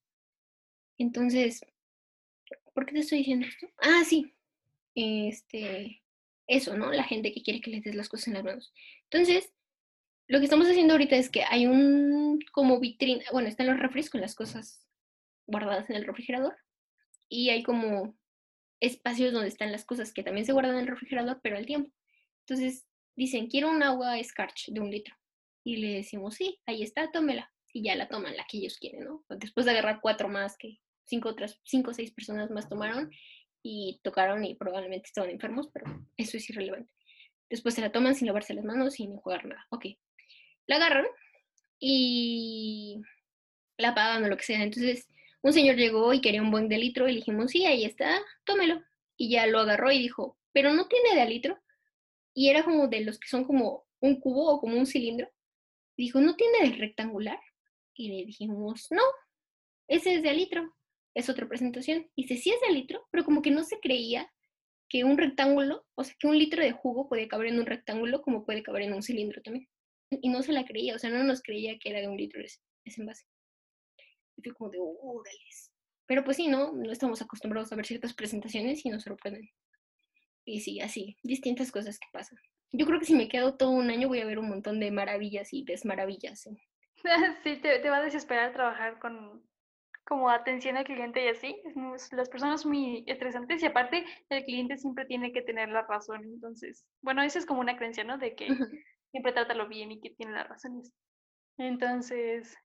[0.98, 1.62] Entonces,
[2.74, 3.68] ¿por qué te estoy diciendo esto?
[3.78, 4.34] Ah, sí.
[4.96, 6.02] Este,
[6.48, 6.92] eso, ¿no?
[6.92, 8.74] La gente que quiere que les des las cosas en las manos.
[9.04, 9.52] Entonces,
[10.28, 14.22] lo que estamos haciendo ahorita es que hay un como vitrina, bueno, están los refrescos
[14.22, 14.88] las cosas
[15.48, 16.56] guardadas en el refrigerador
[17.28, 18.16] y hay como
[18.80, 21.92] espacios donde están las cosas que también se guardan en el refrigerador, pero al tiempo.
[22.42, 25.16] Entonces dicen, quiero un agua Scarch de un litro.
[25.64, 27.52] Y le decimos, sí, ahí está, tómela.
[27.74, 29.24] Y ya la toman, la que ellos quieren, ¿no?
[29.30, 30.80] Después de agarrar cuatro más que
[31.10, 33.12] cinco otras, cinco o seis personas más tomaron
[33.64, 35.86] y tocaron y probablemente estaban enfermos, pero
[36.16, 36.94] eso es irrelevante.
[37.50, 39.66] Después se la toman sin lavarse las manos, sin jugar nada.
[39.72, 39.86] Ok.
[40.68, 41.08] La agarran
[41.80, 43.02] y
[43.78, 44.62] la pagan o lo que sea.
[44.62, 45.08] Entonces,
[45.42, 48.22] un señor llegó y quería un buen de litro y le dijimos, sí, ahí está,
[48.46, 48.84] tómelo.
[49.18, 51.60] Y ya lo agarró y dijo, pero no tiene de litro.
[52.36, 55.28] Y era como de los que son como un cubo o como un cilindro.
[55.98, 57.40] dijo, ¿no tiene de rectangular?
[57.96, 59.02] Y le dijimos, no,
[59.88, 60.74] ese es de litro,
[61.14, 62.10] es otra presentación.
[62.16, 64.32] Y dice, sí es de litro, pero como que no se creía
[64.90, 68.22] que un rectángulo, o sea, que un litro de jugo puede caber en un rectángulo
[68.22, 69.68] como puede caber en un cilindro también.
[70.10, 72.42] Y no se la creía, o sea, no nos creía que era de un litro
[72.42, 73.26] ese, ese envase.
[74.36, 75.72] Y fue como de, órales.
[76.08, 76.74] Pero pues sí, ¿no?
[76.74, 79.48] No estamos acostumbrados a ver ciertas presentaciones y nos sorprenden.
[80.44, 82.40] Y sí, así, distintas cosas que pasan.
[82.72, 84.90] Yo creo que si me quedo todo un año voy a ver un montón de
[84.90, 86.48] maravillas y desmaravillas.
[86.48, 86.58] ¿eh?
[87.44, 89.48] Sí, te, te va a desesperar trabajar con
[90.10, 91.62] como atención al cliente y así.
[92.12, 96.24] las personas son muy estresantes y aparte el cliente siempre tiene que tener la razón.
[96.24, 98.18] Entonces, bueno, esa es como una creencia, ¿no?
[98.18, 98.48] De que
[99.12, 100.82] siempre trátalo bien y que tiene la razón.
[101.58, 102.58] Entonces,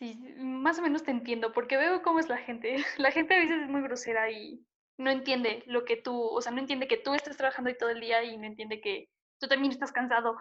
[0.00, 2.76] Sí, más o menos te entiendo, porque veo cómo es la gente.
[2.98, 4.64] La gente a veces es muy grosera y
[4.96, 7.90] no entiende lo que tú, o sea, no entiende que tú estás trabajando ahí todo
[7.90, 10.36] el día y no entiende que tú también estás cansado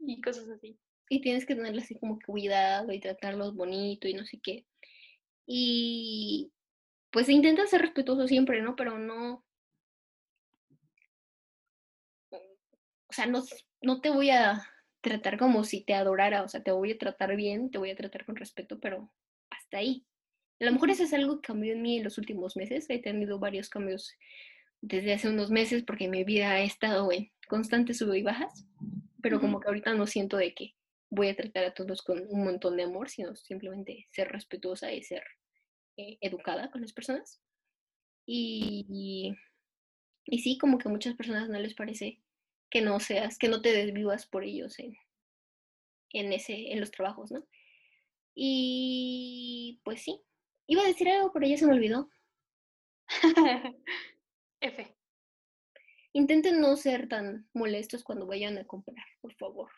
[0.00, 0.76] y cosas así.
[1.08, 4.64] Y tienes que tenerle así como cuidado y tratarlos bonito y no sé qué.
[5.46, 6.52] Y
[7.10, 8.76] pues intenta ser respetuoso siempre, ¿no?
[8.76, 9.44] Pero no...
[12.30, 13.44] O sea, no,
[13.82, 14.66] no te voy a
[15.00, 17.96] tratar como si te adorara, o sea, te voy a tratar bien, te voy a
[17.96, 19.12] tratar con respeto, pero
[19.50, 20.04] hasta ahí.
[20.60, 22.98] A lo mejor eso es algo que cambió en mí en los últimos meses, he
[22.98, 24.12] tenido varios cambios
[24.80, 28.66] desde hace unos meses porque mi vida ha estado en constantes sube y bajas,
[29.22, 30.74] pero como que ahorita no siento de que
[31.14, 35.02] voy a tratar a todos con un montón de amor, sino simplemente ser respetuosa y
[35.02, 35.22] ser
[35.96, 37.40] eh, educada con las personas.
[38.26, 39.34] Y,
[40.26, 42.20] y sí, como que a muchas personas no les parece
[42.70, 44.96] que no seas, que no te desvivas por ellos en,
[46.12, 47.46] en, ese, en los trabajos, ¿no?
[48.34, 50.20] Y pues sí,
[50.66, 52.10] iba a decir algo, pero ya se me olvidó.
[54.60, 54.96] F.
[56.12, 59.70] Intenten no ser tan molestos cuando vayan a comprar, por favor.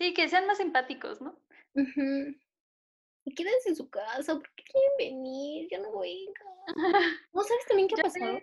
[0.00, 1.38] Sí, que sean más simpáticos, ¿no?
[1.74, 5.68] Y quédense en su casa, porque quieren venir?
[5.70, 6.26] Yo no voy.
[7.34, 8.40] ¿No sabes también qué ha pasado?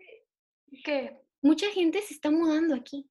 [0.83, 1.17] ¿Qué?
[1.41, 3.09] Mucha gente se está mudando aquí.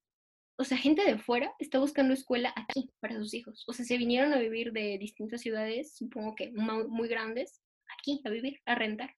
[0.59, 3.65] O sea, gente de fuera está buscando escuela aquí para sus hijos.
[3.67, 7.61] O sea, se vinieron a vivir de distintas ciudades, supongo que muy grandes,
[7.99, 9.15] aquí a vivir, a rentar.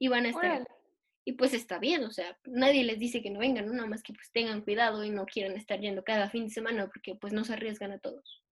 [0.00, 0.66] Y van a estar.
[1.24, 3.72] Y pues está bien, o sea, nadie les dice que no vengan, ¿no?
[3.72, 6.86] Nada más que pues tengan cuidado y no quieran estar yendo cada fin de semana
[6.86, 8.42] porque pues no se arriesgan a todos.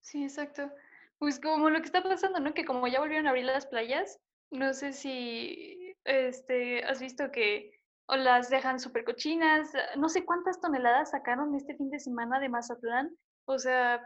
[0.00, 0.70] Sí, exacto.
[1.18, 2.54] Pues como lo que está pasando, ¿no?
[2.54, 4.20] Que como ya volvieron a abrir las playas,
[4.50, 7.72] no sé si este, has visto que
[8.06, 12.48] o las dejan súper cochinas, no sé cuántas toneladas sacaron este fin de semana de
[12.48, 13.14] Mazatlán.
[13.44, 14.02] O sea,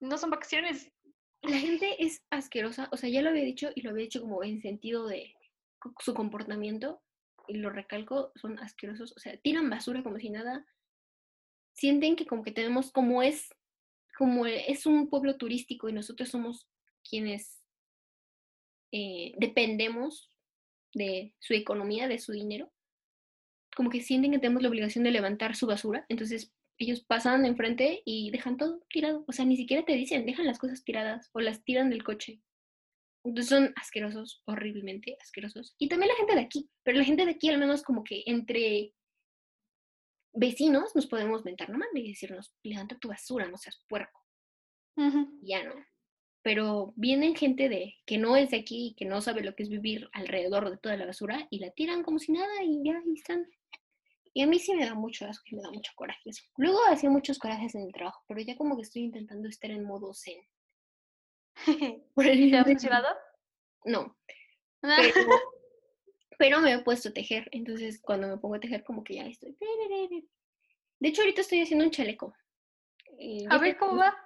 [0.00, 0.92] no son vacaciones.
[1.42, 4.42] La gente es asquerosa, o sea, ya lo había dicho y lo había dicho como
[4.44, 5.33] en sentido de
[6.00, 7.02] su comportamiento,
[7.48, 10.66] y lo recalco, son asquerosos, o sea, tiran basura como si nada,
[11.72, 13.48] sienten que como que tenemos, como es,
[14.16, 16.68] como es un pueblo turístico y nosotros somos
[17.08, 17.62] quienes
[18.92, 20.30] eh, dependemos
[20.94, 22.72] de su economía, de su dinero,
[23.76, 28.02] como que sienten que tenemos la obligación de levantar su basura, entonces ellos pasan enfrente
[28.04, 31.40] y dejan todo tirado, o sea, ni siquiera te dicen, dejan las cosas tiradas o
[31.40, 32.40] las tiran del coche.
[33.24, 35.74] Entonces son asquerosos, horriblemente asquerosos.
[35.78, 38.22] Y también la gente de aquí, pero la gente de aquí al menos como que
[38.26, 38.92] entre
[40.34, 44.20] vecinos nos podemos mentar nomás y decirnos, levanta tu basura, no seas puerco.
[45.42, 45.74] Ya no.
[46.42, 49.62] Pero vienen gente de que no es de aquí y que no sabe lo que
[49.62, 52.98] es vivir alrededor de toda la basura y la tiran como si nada y ya
[52.98, 53.48] ahí están.
[54.34, 56.42] Y a mí sí me da mucho asco y me da mucho coraje eso.
[56.58, 59.84] Luego hacía muchos corajes en el trabajo, pero ya como que estoy intentando estar en
[59.84, 60.40] modo zen.
[62.16, 63.08] ¿Te ha funcionado?
[63.84, 64.16] No.
[66.38, 69.26] Pero, me he puesto a tejer, entonces cuando me pongo a tejer como que ya
[69.26, 69.56] estoy.
[70.98, 72.34] De hecho, ahorita estoy haciendo un chaleco.
[73.48, 74.23] a ver cómo va.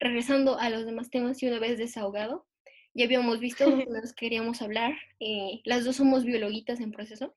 [0.00, 2.46] Regresando a los demás temas y una vez desahogado,
[2.94, 4.94] ya habíamos visto lo que nos queríamos hablar.
[5.20, 7.34] Eh, las dos somos biologuitas en proceso.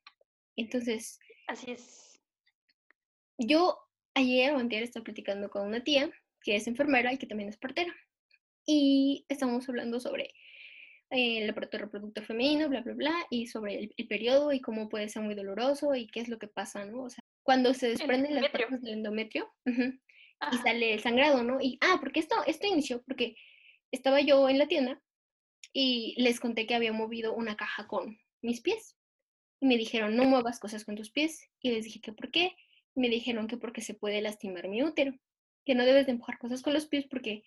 [0.56, 1.18] Entonces.
[1.46, 2.20] Así es.
[3.38, 3.78] Yo
[4.14, 6.10] ayer o anterior estaba platicando con una tía
[6.42, 7.94] que es enfermera y que también es partera.
[8.66, 10.34] Y estamos hablando sobre
[11.10, 15.08] eh, el aparato reproductor femenino, bla, bla, bla, y sobre el, periodo y cómo puede
[15.08, 17.02] ser muy doloroso y qué es lo que pasa, ¿no?
[17.02, 19.50] O sea, cuando se desprenden las partes del endometrio,
[20.52, 21.60] y sale el sangrado, ¿no?
[21.60, 23.36] Y, ah, porque esto, esto inició porque
[23.90, 25.00] estaba yo en la tienda
[25.72, 28.96] y les conté que había movido una caja con mis pies.
[29.60, 31.48] Y me dijeron, no muevas cosas con tus pies.
[31.60, 32.56] Y les dije que por qué.
[32.94, 35.12] me dijeron que porque se puede lastimar mi útero.
[35.64, 37.44] Que no debes de empujar cosas con los pies porque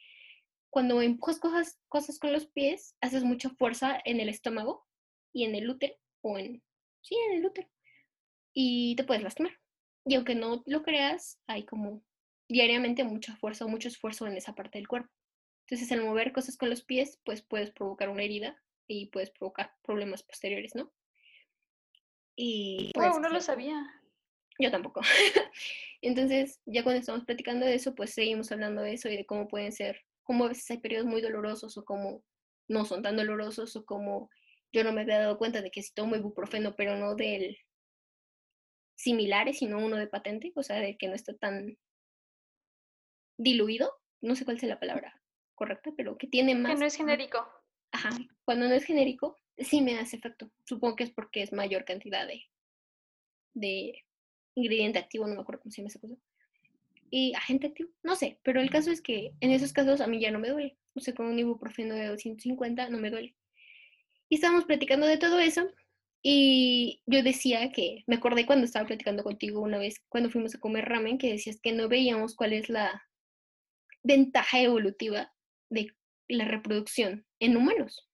[0.69, 4.85] cuando empujas cosas, cosas con los pies, haces mucha fuerza en el estómago
[5.33, 5.95] y en el útero.
[6.21, 6.63] O en,
[7.01, 7.67] sí, en el útero.
[8.53, 9.57] Y te puedes lastimar.
[10.05, 12.03] Y aunque no lo creas, hay como
[12.53, 15.09] diariamente mucha fuerza o mucho esfuerzo en esa parte del cuerpo.
[15.65, 19.73] Entonces, al mover cosas con los pies, pues puedes provocar una herida y puedes provocar
[19.81, 20.93] problemas posteriores, ¿no?
[22.35, 23.75] Y pues, no lo sabía.
[24.59, 25.01] Yo tampoco.
[26.01, 29.47] Entonces, ya cuando estamos platicando de eso, pues seguimos hablando de eso y de cómo
[29.47, 32.23] pueden ser, cómo a veces hay periodos muy dolorosos o cómo
[32.67, 34.29] no son tan dolorosos o cómo
[34.71, 37.57] yo no me había dado cuenta de que si tomo ibuprofeno, pero no del
[38.95, 41.77] similares, sino uno de patente, o sea, de que no está tan
[43.37, 45.21] diluido, no sé cuál es la palabra
[45.55, 46.73] correcta, pero que tiene más.
[46.73, 47.47] Que no es genérico.
[47.91, 48.09] Ajá,
[48.45, 50.51] cuando no es genérico, sí me hace efecto.
[50.65, 52.43] Supongo que es porque es mayor cantidad de,
[53.53, 54.03] de
[54.55, 56.15] ingrediente activo, no me acuerdo cómo se llama esa cosa.
[57.09, 60.19] Y agente activo, no sé, pero el caso es que en esos casos a mí
[60.19, 60.77] ya no me duele.
[60.95, 63.35] O sea, con un ibuprofeno de 250 no me duele.
[64.29, 65.69] Y estábamos platicando de todo eso
[66.23, 70.59] y yo decía que, me acordé cuando estaba platicando contigo una vez, cuando fuimos a
[70.59, 73.03] comer ramen, que decías que no veíamos cuál es la
[74.03, 75.33] ventaja evolutiva
[75.69, 75.95] de
[76.27, 78.09] la reproducción en humanos.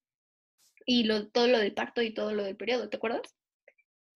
[0.86, 3.36] Y lo, todo lo del parto y todo lo del periodo, ¿te acuerdas?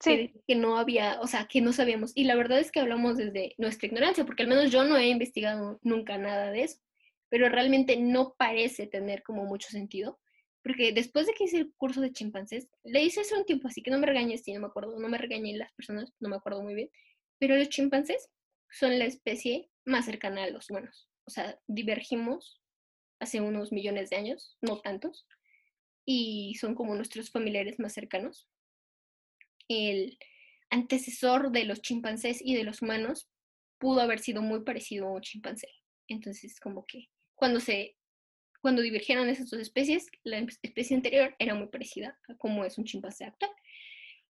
[0.00, 0.32] Sí.
[0.46, 2.12] Que, no había, o sea, que no sabíamos.
[2.14, 5.08] Y la verdad es que hablamos desde nuestra ignorancia, porque al menos yo no he
[5.08, 6.78] investigado nunca nada de eso.
[7.28, 10.18] Pero realmente no parece tener como mucho sentido.
[10.62, 13.82] Porque después de que hice el curso de chimpancés, le hice hace un tiempo, así
[13.82, 16.36] que no me regañes si no me acuerdo, no me regañen las personas, no me
[16.36, 16.90] acuerdo muy bien.
[17.38, 18.30] Pero los chimpancés
[18.70, 22.60] son la especie más cercana a los humanos o sea, divergimos
[23.20, 25.26] hace unos millones de años, no tantos,
[26.04, 28.48] y son como nuestros familiares más cercanos.
[29.68, 30.18] El
[30.70, 33.28] antecesor de los chimpancés y de los humanos
[33.78, 35.68] pudo haber sido muy parecido a un chimpancé.
[36.08, 37.96] Entonces, como que cuando se
[38.60, 42.86] cuando divergieron esas dos especies, la especie anterior era muy parecida a cómo es un
[42.86, 43.50] chimpancé actual.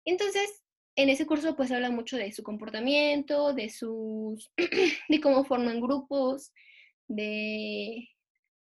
[0.05, 0.63] Entonces,
[0.95, 4.49] en ese curso pues habla mucho de su comportamiento, de sus,
[5.09, 6.53] de cómo forman grupos,
[7.15, 8.09] de,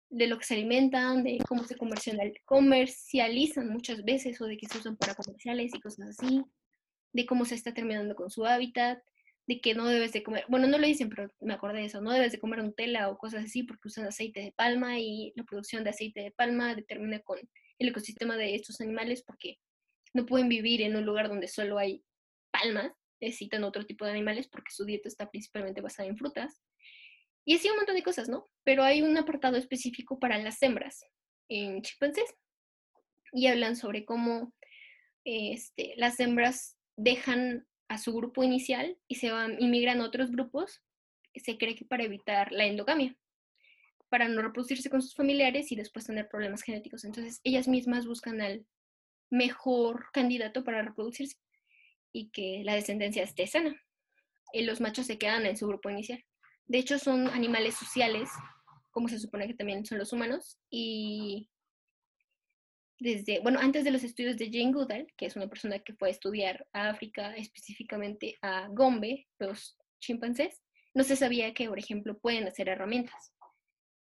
[0.09, 4.77] de lo que se alimentan, de cómo se comercializan muchas veces o de que se
[4.77, 6.43] usan para comerciales y cosas así,
[7.13, 8.99] de cómo se está terminando con su hábitat,
[9.47, 12.01] de que no debes de comer, bueno, no lo dicen, pero me acordé de eso,
[12.01, 15.43] no debes de comer Nutella o cosas así porque usan aceite de palma y la
[15.43, 17.39] producción de aceite de palma determina con
[17.79, 19.57] el ecosistema de estos animales porque
[20.13, 22.03] no pueden vivir en un lugar donde solo hay
[22.51, 22.91] palmas,
[23.21, 26.61] necesitan otro tipo de animales porque su dieta está principalmente basada en frutas.
[27.49, 28.47] Y así un montón de cosas, ¿no?
[28.63, 31.03] Pero hay un apartado específico para las hembras
[31.47, 32.31] en chimpancés
[33.31, 34.53] y hablan sobre cómo
[35.23, 40.83] este, las hembras dejan a su grupo inicial y se van, inmigran a otros grupos,
[41.33, 43.17] se cree que para evitar la endogamia,
[44.09, 47.03] para no reproducirse con sus familiares y después tener problemas genéticos.
[47.03, 48.67] Entonces, ellas mismas buscan al
[49.31, 51.37] mejor candidato para reproducirse
[52.13, 53.75] y que la descendencia esté sana.
[54.53, 56.23] Y los machos se quedan en su grupo inicial.
[56.69, 58.29] De hecho, son animales sociales,
[58.91, 61.49] como se supone que también son los humanos, y
[62.99, 66.09] desde, bueno, antes de los estudios de Jane Goodall, que es una persona que fue
[66.09, 70.61] a estudiar a África, específicamente a Gombe, los chimpancés,
[70.93, 73.33] no se sabía que, por ejemplo, pueden hacer herramientas,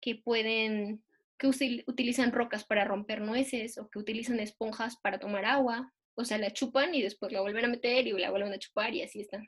[0.01, 1.01] que pueden,
[1.37, 1.47] que
[1.87, 6.51] utilizan rocas para romper nueces o que utilizan esponjas para tomar agua, o sea, la
[6.51, 9.47] chupan y después la vuelven a meter y la vuelven a chupar y así están.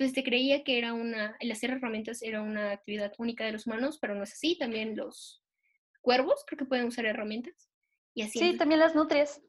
[0.00, 3.66] Entonces te creía que era una, el hacer herramientas era una actividad única de los
[3.66, 4.56] humanos, pero no es así.
[4.56, 5.44] También los
[6.00, 7.68] cuervos creo que pueden usar herramientas.
[8.14, 8.38] Y así.
[8.38, 9.42] Sí, también las nutrias.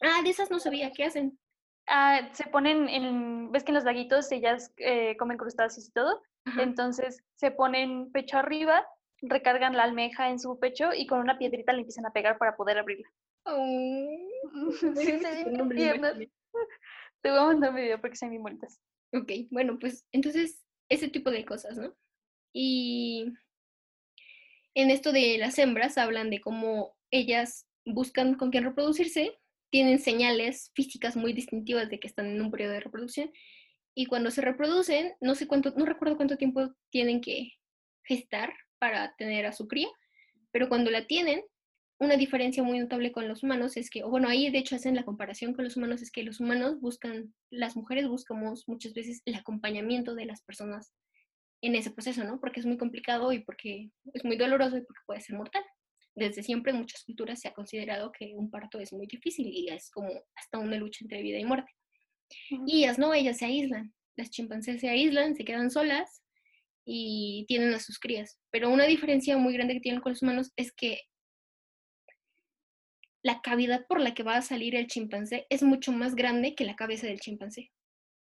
[0.00, 0.90] Ah, de esas no sabía.
[0.92, 1.38] ¿Qué hacen?
[1.86, 6.22] Ah, se ponen en, ves que en los laguitos ellas eh, comen crustáceos y todo.
[6.58, 8.86] Entonces se ponen pecho arriba,
[9.20, 12.56] recargan la almeja en su pecho y con una piedrita le empiezan a pegar para
[12.56, 13.10] poder abrirla.
[13.44, 14.16] Oh,
[14.96, 15.12] sí,
[17.20, 18.80] Te voy a mandar un video porque son muy bonitas.
[19.14, 21.94] Ok, bueno, pues entonces ese tipo de cosas, ¿no?
[22.52, 23.32] Y
[24.74, 29.38] en esto de las hembras hablan de cómo ellas buscan con quién reproducirse,
[29.70, 33.30] tienen señales físicas muy distintivas de que están en un periodo de reproducción
[33.94, 37.52] y cuando se reproducen, no sé cuánto, no recuerdo cuánto tiempo tienen que
[38.02, 39.88] gestar para tener a su cría,
[40.50, 41.44] pero cuando la tienen,
[41.98, 44.96] una diferencia muy notable con los humanos es que, o bueno, ahí de hecho hacen
[44.96, 49.22] la comparación con los humanos, es que los humanos buscan, las mujeres buscamos muchas veces
[49.24, 50.92] el acompañamiento de las personas
[51.62, 52.40] en ese proceso, ¿no?
[52.40, 55.64] Porque es muy complicado y porque es muy doloroso y porque puede ser mortal.
[56.14, 59.68] Desde siempre en muchas culturas se ha considerado que un parto es muy difícil y
[59.68, 61.72] es como hasta una lucha entre vida y muerte.
[62.66, 63.94] Y ellas no, ellas se aíslan.
[64.16, 66.22] Las chimpancés se aíslan, se quedan solas
[66.84, 68.38] y tienen a sus crías.
[68.50, 71.00] Pero una diferencia muy grande que tienen con los humanos es que
[73.24, 76.64] la cavidad por la que va a salir el chimpancé es mucho más grande que
[76.64, 77.72] la cabeza del chimpancé.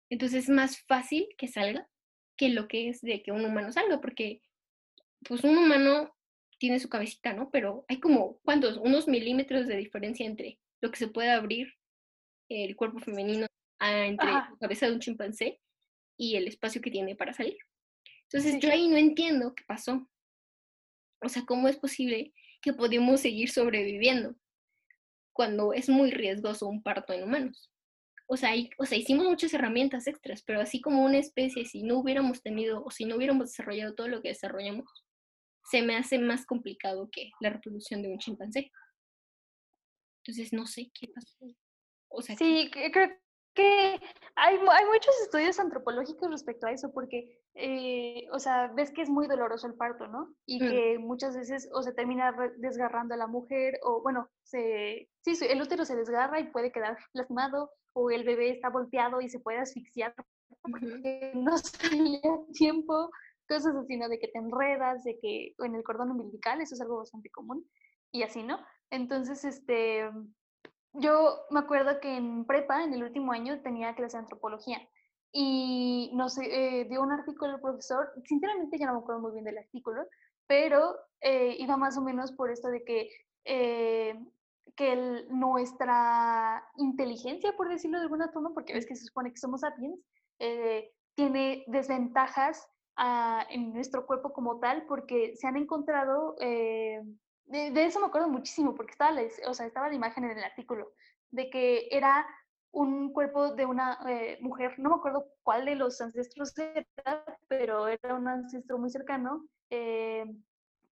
[0.09, 1.87] Entonces es más fácil que salga
[2.35, 4.41] que lo que es de que un humano salga, porque
[5.27, 6.15] pues un humano
[6.57, 7.51] tiene su cabecita, ¿no?
[7.51, 8.77] Pero hay como, ¿cuántos?
[8.77, 11.73] Unos milímetros de diferencia entre lo que se puede abrir
[12.49, 13.45] el cuerpo femenino
[13.79, 15.61] entre la cabeza de un chimpancé
[16.17, 17.57] y el espacio que tiene para salir.
[18.23, 20.09] Entonces yo ahí no entiendo qué pasó.
[21.21, 24.35] O sea, ¿cómo es posible que podemos seguir sobreviviendo?
[25.37, 27.71] Cuando es muy riesgoso un parto en humanos.
[28.25, 31.99] O sea, o sea, hicimos muchas herramientas extras, pero así como una especie, si no
[31.99, 34.89] hubiéramos tenido o si no hubiéramos desarrollado todo lo que desarrollamos,
[35.63, 38.71] se me hace más complicado que la reproducción de un chimpancé.
[40.23, 41.55] Entonces, no sé qué pasó.
[42.09, 43.11] O sea, sí, creo
[43.57, 43.99] que
[44.35, 49.09] hay, hay muchos estudios antropológicos respecto a eso, porque, eh, o sea, ves que es
[49.09, 50.35] muy doloroso el parto, ¿no?
[50.45, 50.69] Y mm.
[50.69, 55.61] que muchas veces o se termina desgarrando a la mujer, o bueno, se, sí, el
[55.61, 59.57] útero se desgarra y puede quedar lastimado, o el bebé está golpeado y se puede
[59.57, 60.13] asfixiar
[60.61, 63.09] porque no sale a tiempo,
[63.49, 64.07] cosas así, ¿no?
[64.07, 67.67] De que te enredas, de que en el cordón umbilical, eso es algo bastante común,
[68.11, 68.59] y así, ¿no?
[68.91, 70.09] Entonces, este,
[70.99, 74.79] yo me acuerdo que en prepa, en el último año, tenía clase de antropología
[75.31, 79.33] y no sé, eh, dio un artículo el profesor, sinceramente ya no me acuerdo muy
[79.33, 80.03] bien del artículo,
[80.47, 83.09] pero eh, iba más o menos por esto de que,
[83.45, 84.15] eh,
[84.75, 89.61] que nuestra inteligencia, por decirlo de alguna forma, porque ves que se supone que somos
[89.61, 89.99] sapiens,
[91.15, 96.35] tiene desventajas ah, en nuestro cuerpo como tal, porque se han encontrado
[97.47, 100.43] de, eso me acuerdo muchísimo, porque estaba la, o sea, estaba la imagen en el
[100.43, 100.91] artículo,
[101.31, 102.25] de que era
[102.71, 107.87] un cuerpo de una eh, mujer, no me acuerdo cuál de los ancestros era, pero
[107.87, 110.25] era un ancestro muy cercano, eh,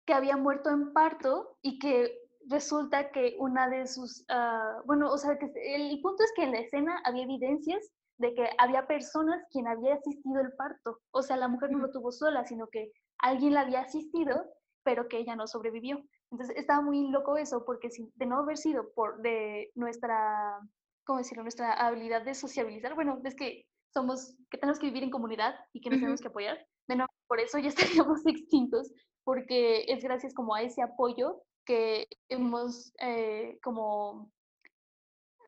[0.06, 5.18] que había muerto en parto y que resulta que una de sus, ah, bueno, o
[5.18, 9.44] sea, que el punto es que en la escena había evidencias de que había personas
[9.52, 11.00] quien había asistido el parto.
[11.12, 14.46] O sea, la mujer no lo tuvo sola, sino que alguien la había asistido,
[14.84, 16.02] pero que ella no sobrevivió.
[16.32, 20.60] Entonces estaba muy loco eso, porque si, de no haber sido por de nuestra,
[21.06, 21.44] ¿cómo decirlo?
[21.44, 25.82] Nuestra habilidad de sociabilizar, bueno, es que somos, que tenemos que vivir en comunidad y
[25.82, 26.58] que nos tenemos que apoyar,
[26.88, 27.70] de no, por eso ya
[28.04, 28.92] estaríamos extintos,
[29.24, 34.32] porque es gracias como a ese apoyo que hemos eh, como...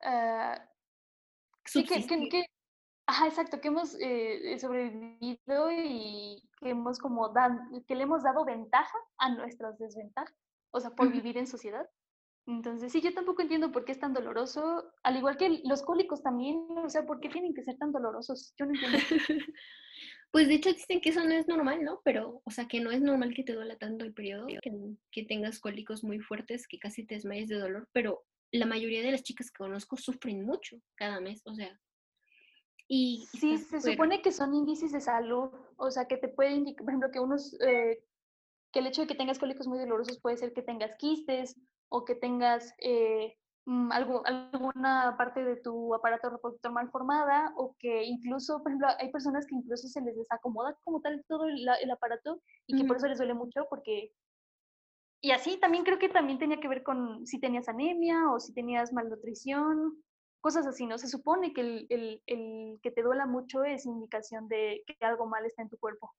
[0.03, 0.57] Uh,
[1.65, 2.45] sí, que, que,
[3.07, 8.45] ajá, exacto, que hemos eh, sobrevivido y que hemos como dan, que le hemos dado
[8.45, 10.35] ventaja a nuestras desventajas,
[10.71, 11.89] o sea, por vivir en sociedad.
[12.45, 16.23] Entonces, sí, yo tampoco entiendo por qué es tan doloroso, al igual que los cólicos
[16.23, 18.53] también, o sea, ¿por qué tienen que ser tan dolorosos?
[18.57, 18.97] Yo no entiendo.
[20.31, 22.01] Pues de hecho dicen que eso no es normal, ¿no?
[22.03, 24.47] Pero, o sea, que no es normal que te duela tanto el periodo,
[25.11, 29.11] que, tengas cólicos muy fuertes, que casi te desmayes de dolor, pero la mayoría de
[29.11, 31.79] las chicas que conozco sufren mucho cada mes, o sea.
[32.89, 36.83] Y, sí, se supone que son índices de salud, o sea, que te puede indicar,
[36.83, 38.03] por ejemplo, que unos, eh,
[38.77, 41.55] que el hecho de que tengas cólicos muy dolorosos puede ser que tengas quistes
[41.89, 43.35] o que tengas eh,
[43.67, 48.87] Mm, algo, alguna parte de tu aparato reproductor mal formada o que incluso, por ejemplo,
[48.97, 52.87] hay personas que incluso se les desacomoda como tal todo el, el aparato y que
[52.87, 54.13] por eso les duele mucho porque...
[55.19, 58.53] Y así también creo que también tenía que ver con si tenías anemia o si
[58.53, 60.01] tenías malnutrición,
[60.39, 60.97] cosas así, ¿no?
[60.97, 65.25] Se supone que el, el, el que te duela mucho es indicación de que algo
[65.25, 66.13] mal está en tu cuerpo.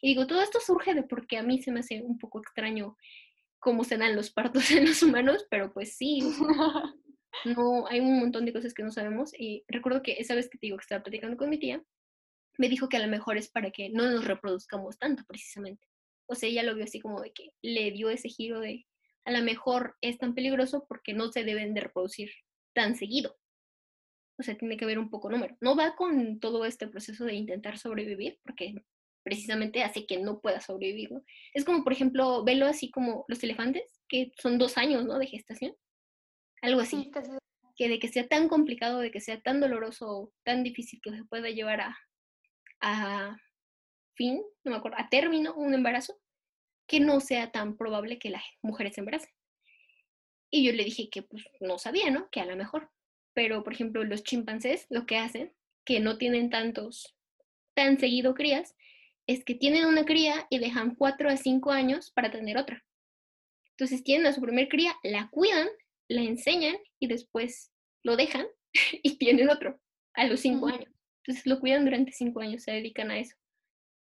[0.00, 2.96] Y digo, todo esto surge de porque a mí se me hace un poco extraño
[3.58, 6.20] cómo se dan los partos en los humanos, pero pues sí,
[7.44, 9.32] no, hay un montón de cosas que no sabemos.
[9.38, 11.82] Y recuerdo que esa vez que te digo que estaba platicando con mi tía,
[12.58, 15.86] me dijo que a lo mejor es para que no nos reproduzcamos tanto, precisamente.
[16.26, 18.86] O sea, ella lo vio así como de que le dio ese giro de,
[19.24, 22.30] a lo mejor es tan peligroso porque no se deben de reproducir
[22.74, 23.36] tan seguido.
[24.38, 25.56] O sea, tiene que haber un poco número.
[25.60, 28.74] No va con todo este proceso de intentar sobrevivir, porque
[29.22, 31.22] precisamente hace que no pueda sobrevivir, ¿no?
[31.54, 35.18] Es como, por ejemplo, velo así como los elefantes, que son dos años, ¿no?
[35.18, 35.74] De gestación.
[36.62, 37.10] Algo así.
[37.76, 41.24] Que de que sea tan complicado, de que sea tan doloroso, tan difícil que se
[41.24, 41.98] pueda llevar a,
[42.80, 43.36] a
[44.14, 46.20] fin, no me acuerdo, a término un embarazo,
[46.86, 49.30] que no sea tan probable que las mujeres se embaracen.
[50.50, 52.28] Y yo le dije que pues no sabía, ¿no?
[52.30, 52.90] Que a lo mejor.
[53.32, 55.54] Pero, por ejemplo, los chimpancés lo que hacen,
[55.84, 57.16] que no tienen tantos,
[57.74, 58.76] tan seguido crías,
[59.30, 62.84] es que tienen una cría y dejan cuatro a cinco años para tener otra.
[63.76, 65.68] Entonces tienen a su primer cría, la cuidan,
[66.08, 67.70] la enseñan y después
[68.02, 68.46] lo dejan
[69.04, 69.80] y tienen otro
[70.14, 70.92] a los cinco años.
[71.22, 73.36] Entonces lo cuidan durante cinco años, se dedican a eso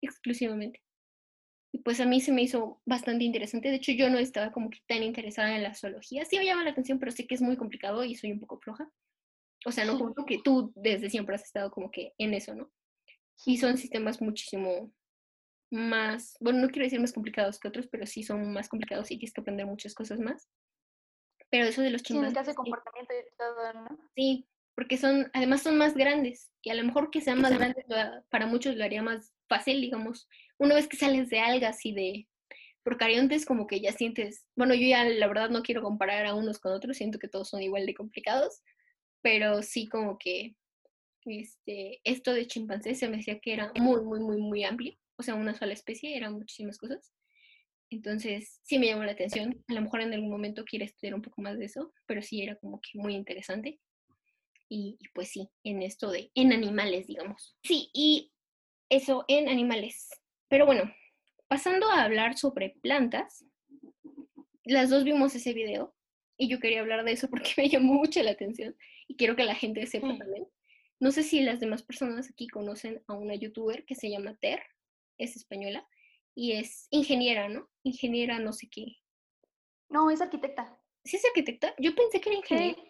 [0.01, 0.81] exclusivamente.
[1.71, 3.69] Y pues a mí se me hizo bastante interesante.
[3.69, 6.25] De hecho, yo no estaba como que tan interesada en la zoología.
[6.25, 8.59] Sí me llama la atención, pero sé que es muy complicado y soy un poco
[8.59, 8.91] floja.
[9.65, 12.69] O sea, no como que tú desde siempre has estado como que en eso, ¿no?
[13.45, 14.91] Y son sistemas muchísimo
[15.73, 19.17] más, bueno, no quiero decir más complicados que otros, pero sí son más complicados y
[19.17, 20.47] tienes que aprender muchas cosas más.
[21.49, 22.47] Pero eso de los chimpancés.
[22.47, 23.99] Sí, comportamiento y todo, ¿no?
[24.15, 27.85] Sí, porque son, además son más grandes y a lo mejor que sean más grandes
[28.29, 30.29] para muchos lo haría más fácil, digamos.
[30.57, 32.27] Una vez que sales de algas y de
[32.83, 36.59] procariontes, como que ya sientes, bueno, yo ya la verdad no quiero comparar a unos
[36.59, 38.61] con otros, siento que todos son igual de complicados,
[39.21, 40.55] pero sí como que
[41.25, 45.23] este, esto de chimpancés se me decía que era muy, muy, muy, muy amplio o
[45.23, 47.13] sea, una sola especie, eran muchísimas cosas.
[47.89, 49.63] Entonces, sí me llamó la atención.
[49.67, 52.41] A lo mejor en algún momento quiero estudiar un poco más de eso, pero sí
[52.41, 53.79] era como que muy interesante.
[54.67, 57.55] Y, pues sí, en esto de, en animales, digamos.
[57.63, 58.31] Sí, y
[58.89, 60.09] eso en animales.
[60.47, 60.91] Pero bueno,
[61.47, 63.45] pasando a hablar sobre plantas,
[64.63, 65.95] las dos vimos ese video
[66.37, 68.75] y yo quería hablar de eso porque me llamó mucho la atención
[69.07, 70.47] y quiero que la gente sepa también.
[70.99, 74.63] No sé si las demás personas aquí conocen a una youtuber que se llama Ter
[75.23, 75.87] es española
[76.35, 77.69] y es ingeniera, ¿no?
[77.83, 78.97] Ingeniera no sé qué.
[79.89, 80.79] No, es arquitecta.
[81.03, 81.73] ¿Sí es arquitecta?
[81.77, 82.81] Yo pensé que era ingeniera.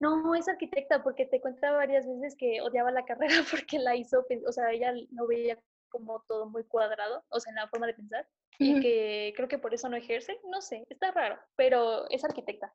[0.00, 4.24] No, es arquitecta porque te cuenta varias veces que odiaba la carrera porque la hizo,
[4.46, 7.94] o sea, ella no veía como todo muy cuadrado, o sea, en la forma de
[7.94, 8.28] pensar,
[8.58, 12.74] y que creo que por eso no ejerce, no sé, está raro, pero es arquitecta.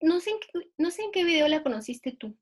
[0.00, 2.36] No sé en qué, no sé en qué video la conociste tú.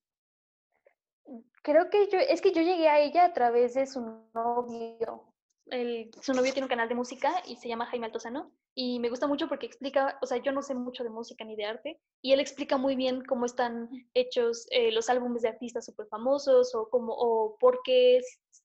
[1.64, 4.00] Creo que yo, es que yo llegué a ella a través de su
[4.34, 5.24] novio.
[5.66, 9.08] El, su novio tiene un canal de música y se llama Jaime Altozano y me
[9.08, 11.98] gusta mucho porque explica, o sea, yo no sé mucho de música ni de arte
[12.20, 16.74] y él explica muy bien cómo están hechos eh, los álbumes de artistas súper famosos
[16.74, 18.20] o, cómo, o por qué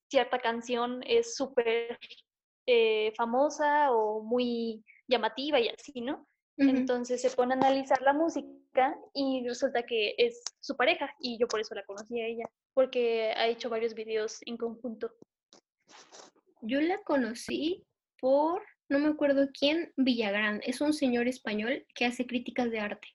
[0.09, 1.97] cierta canción es súper
[2.65, 6.27] eh, famosa o muy llamativa y así, ¿no?
[6.59, 11.47] Entonces se pone a analizar la música y resulta que es su pareja y yo
[11.47, 15.13] por eso la conocí a ella, porque ha hecho varios videos en conjunto.
[16.61, 17.85] Yo la conocí
[18.19, 20.59] por, no me acuerdo quién, Villagrán.
[20.65, 23.07] Es un señor español que hace críticas de arte.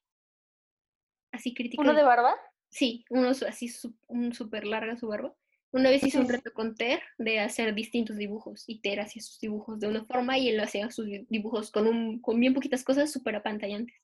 [1.30, 1.84] Así críticas.
[1.84, 2.34] ¿Uno de barba?
[2.70, 3.70] Sí, uno así
[4.08, 5.36] un súper larga su barba.
[5.74, 9.40] Una vez hizo un reto con Ter de hacer distintos dibujos y Ter hacía sus
[9.40, 13.10] dibujos de una forma y él hacía sus dibujos con, un, con bien poquitas cosas
[13.10, 13.96] súper apantallantes.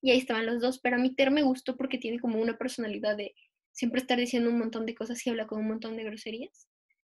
[0.00, 2.56] Y ahí estaban los dos, pero a mí Ter me gustó porque tiene como una
[2.56, 3.34] personalidad de
[3.70, 6.70] siempre estar diciendo un montón de cosas y habla con un montón de groserías.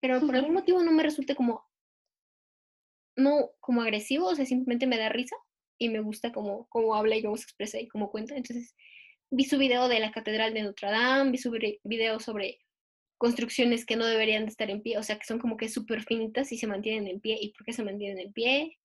[0.00, 1.62] Pero por algún motivo no me resulta como,
[3.16, 5.36] no como agresivo, o sea, simplemente me da risa
[5.76, 8.34] y me gusta cómo, cómo habla y cómo se expresa y cómo cuenta.
[8.34, 8.74] Entonces
[9.30, 11.50] vi su video de la Catedral de Notre Dame, vi su
[11.82, 12.63] video sobre
[13.18, 16.02] construcciones que no deberían de estar en pie, o sea, que son como que súper
[16.02, 17.38] finitas y se mantienen en pie.
[17.40, 18.78] ¿Y por qué se mantienen en pie?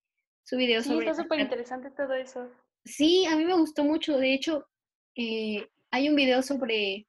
[0.44, 2.50] Su video sí, está súper interesante todo eso.
[2.86, 4.18] Sí, a mí me gustó mucho.
[4.18, 4.66] De hecho,
[5.16, 7.08] eh, hay un video sobre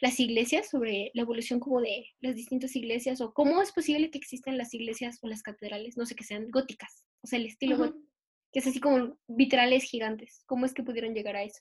[0.00, 4.18] las iglesias, sobre la evolución como de las distintas iglesias, o cómo es posible que
[4.18, 7.76] existan las iglesias o las catedrales, no sé, que sean góticas, o sea, el estilo
[7.76, 8.08] gótico,
[8.52, 10.42] que es así como vitrales gigantes.
[10.46, 11.60] ¿Cómo es que pudieron llegar a eso?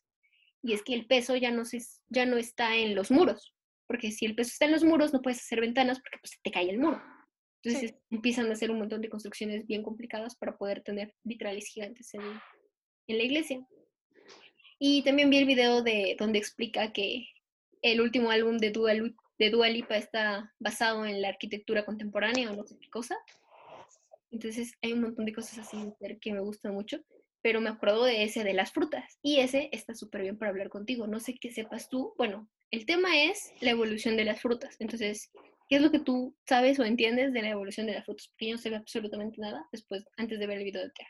[0.63, 3.53] Y es que el peso ya no, se, ya no está en los muros,
[3.89, 6.51] porque si el peso está en los muros no puedes hacer ventanas porque pues te
[6.51, 7.01] cae el muro.
[7.63, 12.13] Entonces empiezan a hacer un montón de construcciones bien complicadas para poder tener vitrales gigantes
[12.13, 13.65] en, en la iglesia.
[14.77, 17.29] Y también vi el video de donde explica que
[17.81, 22.55] el último álbum de Dua, de Dua Lipa está basado en la arquitectura contemporánea o
[22.55, 23.17] no sé qué cosa.
[24.29, 25.77] Entonces hay un montón de cosas así
[26.21, 27.03] que me gustan mucho
[27.41, 30.69] pero me acuerdo de ese de las frutas y ese está súper bien para hablar
[30.69, 31.07] contigo.
[31.07, 32.13] No sé qué sepas tú.
[32.17, 34.75] Bueno, el tema es la evolución de las frutas.
[34.79, 35.31] Entonces,
[35.67, 38.27] ¿qué es lo que tú sabes o entiendes de la evolución de las frutas?
[38.29, 41.09] Porque yo no sé absolutamente nada después, antes de ver el video de Tera.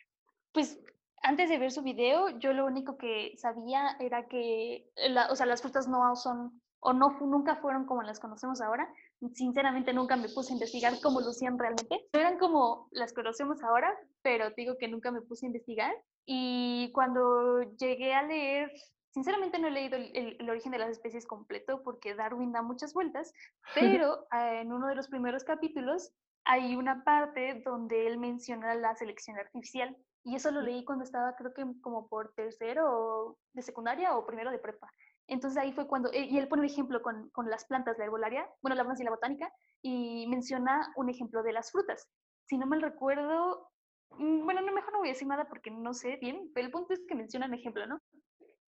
[0.53, 0.80] Pues
[1.22, 4.89] antes de ver su video, yo lo único que sabía era que,
[5.30, 8.88] o sea, las frutas no son o no nunca fueron como las conocemos ahora.
[9.34, 12.07] Sinceramente nunca me puse a investigar cómo lucían realmente.
[12.14, 15.93] No eran como las conocemos ahora, pero digo que nunca me puse a investigar.
[16.26, 18.72] Y cuando llegué a leer,
[19.20, 23.34] sinceramente no he leído el, origen de las especies completo porque Darwin da muchas vueltas,
[23.76, 26.13] pero ah, en uno de los primeros capítulos
[26.45, 29.95] hay una parte donde él menciona la selección artificial.
[30.24, 34.51] Y eso lo leí cuando estaba, creo que como por tercero de secundaria o primero
[34.51, 34.89] de prepa.
[35.28, 38.05] Entonces ahí fue cuando, eh, y él pone un ejemplo con, con las plantas, la
[38.05, 39.51] herbolaria, bueno, la y la botánica,
[39.82, 42.07] y menciona un ejemplo de las frutas.
[42.45, 43.70] Si no me recuerdo,
[44.11, 46.72] mm, bueno, no, mejor no voy a decir nada porque no sé bien, pero el
[46.72, 47.99] punto es que menciona un ejemplo, ¿no?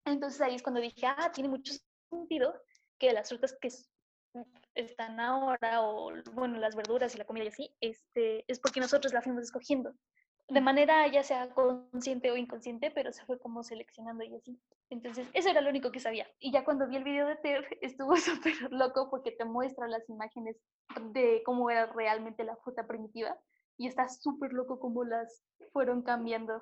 [0.06, 1.74] Entonces ahí es cuando dije, ah, tiene mucho
[2.10, 2.54] sentido
[2.98, 3.70] que las frutas que
[4.76, 9.14] están ahora, o bueno, las verduras y la comida y así, este, es porque nosotros
[9.14, 9.94] la fuimos escogiendo
[10.52, 14.60] de manera ya sea consciente o inconsciente, pero se fue como seleccionando y así.
[14.90, 16.28] Entonces, eso era lo único que sabía.
[16.40, 20.08] Y ya cuando vi el video de Ter, estuvo súper loco porque te muestra las
[20.10, 20.58] imágenes
[21.14, 23.38] de cómo era realmente la fruta primitiva
[23.78, 25.42] y está súper loco cómo las
[25.72, 26.62] fueron cambiando.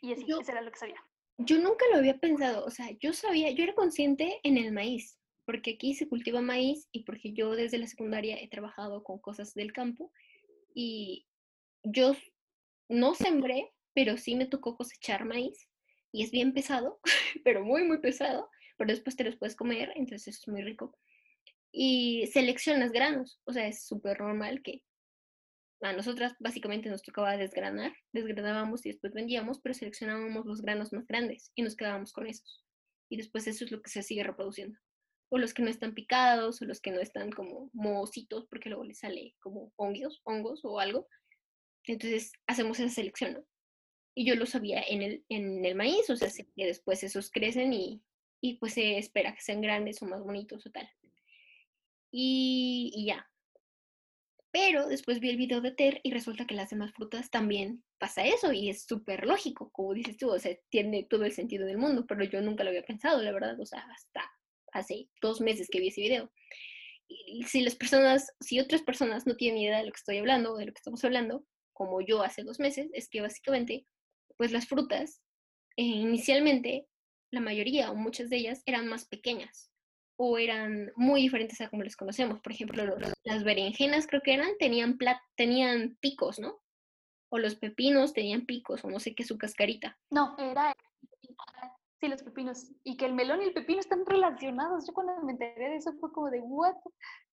[0.00, 1.04] Y así, eso era lo que sabía.
[1.42, 5.18] Yo nunca lo había pensado, o sea, yo sabía, yo era consciente en el maíz,
[5.46, 9.54] porque aquí se cultiva maíz y porque yo desde la secundaria he trabajado con cosas
[9.54, 10.12] del campo
[10.74, 11.26] y
[11.82, 12.14] yo
[12.90, 15.66] no sembré, pero sí me tocó cosechar maíz
[16.12, 17.00] y es bien pesado,
[17.42, 20.94] pero muy, muy pesado, pero después te los puedes comer, entonces es muy rico.
[21.72, 24.82] Y seleccionas granos, o sea, es súper normal que
[25.82, 31.06] a nosotras básicamente nos tocaba desgranar, desgranábamos y después vendíamos, pero seleccionábamos los granos más
[31.06, 32.64] grandes y nos quedábamos con esos.
[33.08, 34.78] Y después eso es lo que se sigue reproduciendo.
[35.30, 38.84] O los que no están picados, o los que no están como mohositos, porque luego
[38.84, 41.08] les sale como hongos, hongos o algo.
[41.84, 43.44] Entonces hacemos esa selección,
[44.14, 47.72] Y yo lo sabía en el, en el maíz, o sea, que después esos crecen
[47.72, 48.02] y,
[48.40, 50.88] y, pues se espera que sean grandes o más bonitos o tal.
[52.12, 53.29] Y, y ya.
[54.52, 58.24] Pero después vi el video de Ter y resulta que las demás frutas también pasa
[58.24, 61.78] eso y es súper lógico, como dices tú, o sea, tiene todo el sentido del
[61.78, 64.28] mundo, pero yo nunca lo había pensado, la verdad, o sea, hasta
[64.72, 66.32] hace dos meses que vi ese video.
[67.06, 70.56] Y si las personas, si otras personas no tienen idea de lo que estoy hablando,
[70.56, 73.86] de lo que estamos hablando, como yo hace dos meses, es que básicamente,
[74.36, 75.22] pues las frutas,
[75.76, 76.86] eh, inicialmente,
[77.30, 79.69] la mayoría o muchas de ellas eran más pequeñas
[80.22, 82.40] o eran muy diferentes a como las conocemos.
[82.40, 82.84] Por ejemplo,
[83.24, 84.98] las berenjenas creo que eran, tenían,
[85.34, 86.60] tenían picos, ¿no?
[87.30, 89.98] O los pepinos tenían picos, o no sé qué, su cascarita.
[90.10, 90.76] No, era...
[92.00, 92.70] Sí, los pepinos.
[92.84, 94.86] Y que el melón y el pepino están relacionados.
[94.86, 96.76] Yo cuando me enteré de eso fue como de, ¿what?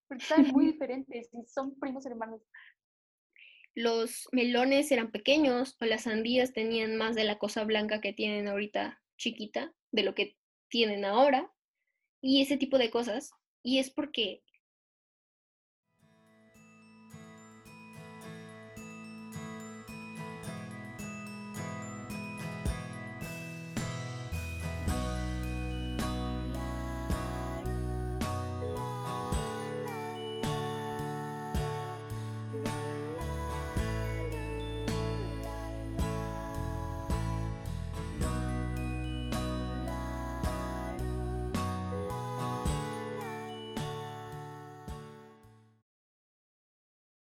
[0.07, 2.41] Porque están muy diferentes y son primos hermanos.
[3.75, 8.47] los melones eran pequeños o las sandías tenían más de la cosa blanca que tienen
[8.47, 10.37] ahorita chiquita, de lo que
[10.69, 11.51] tienen ahora,
[12.21, 13.31] y ese tipo de cosas.
[13.63, 14.43] Y es porque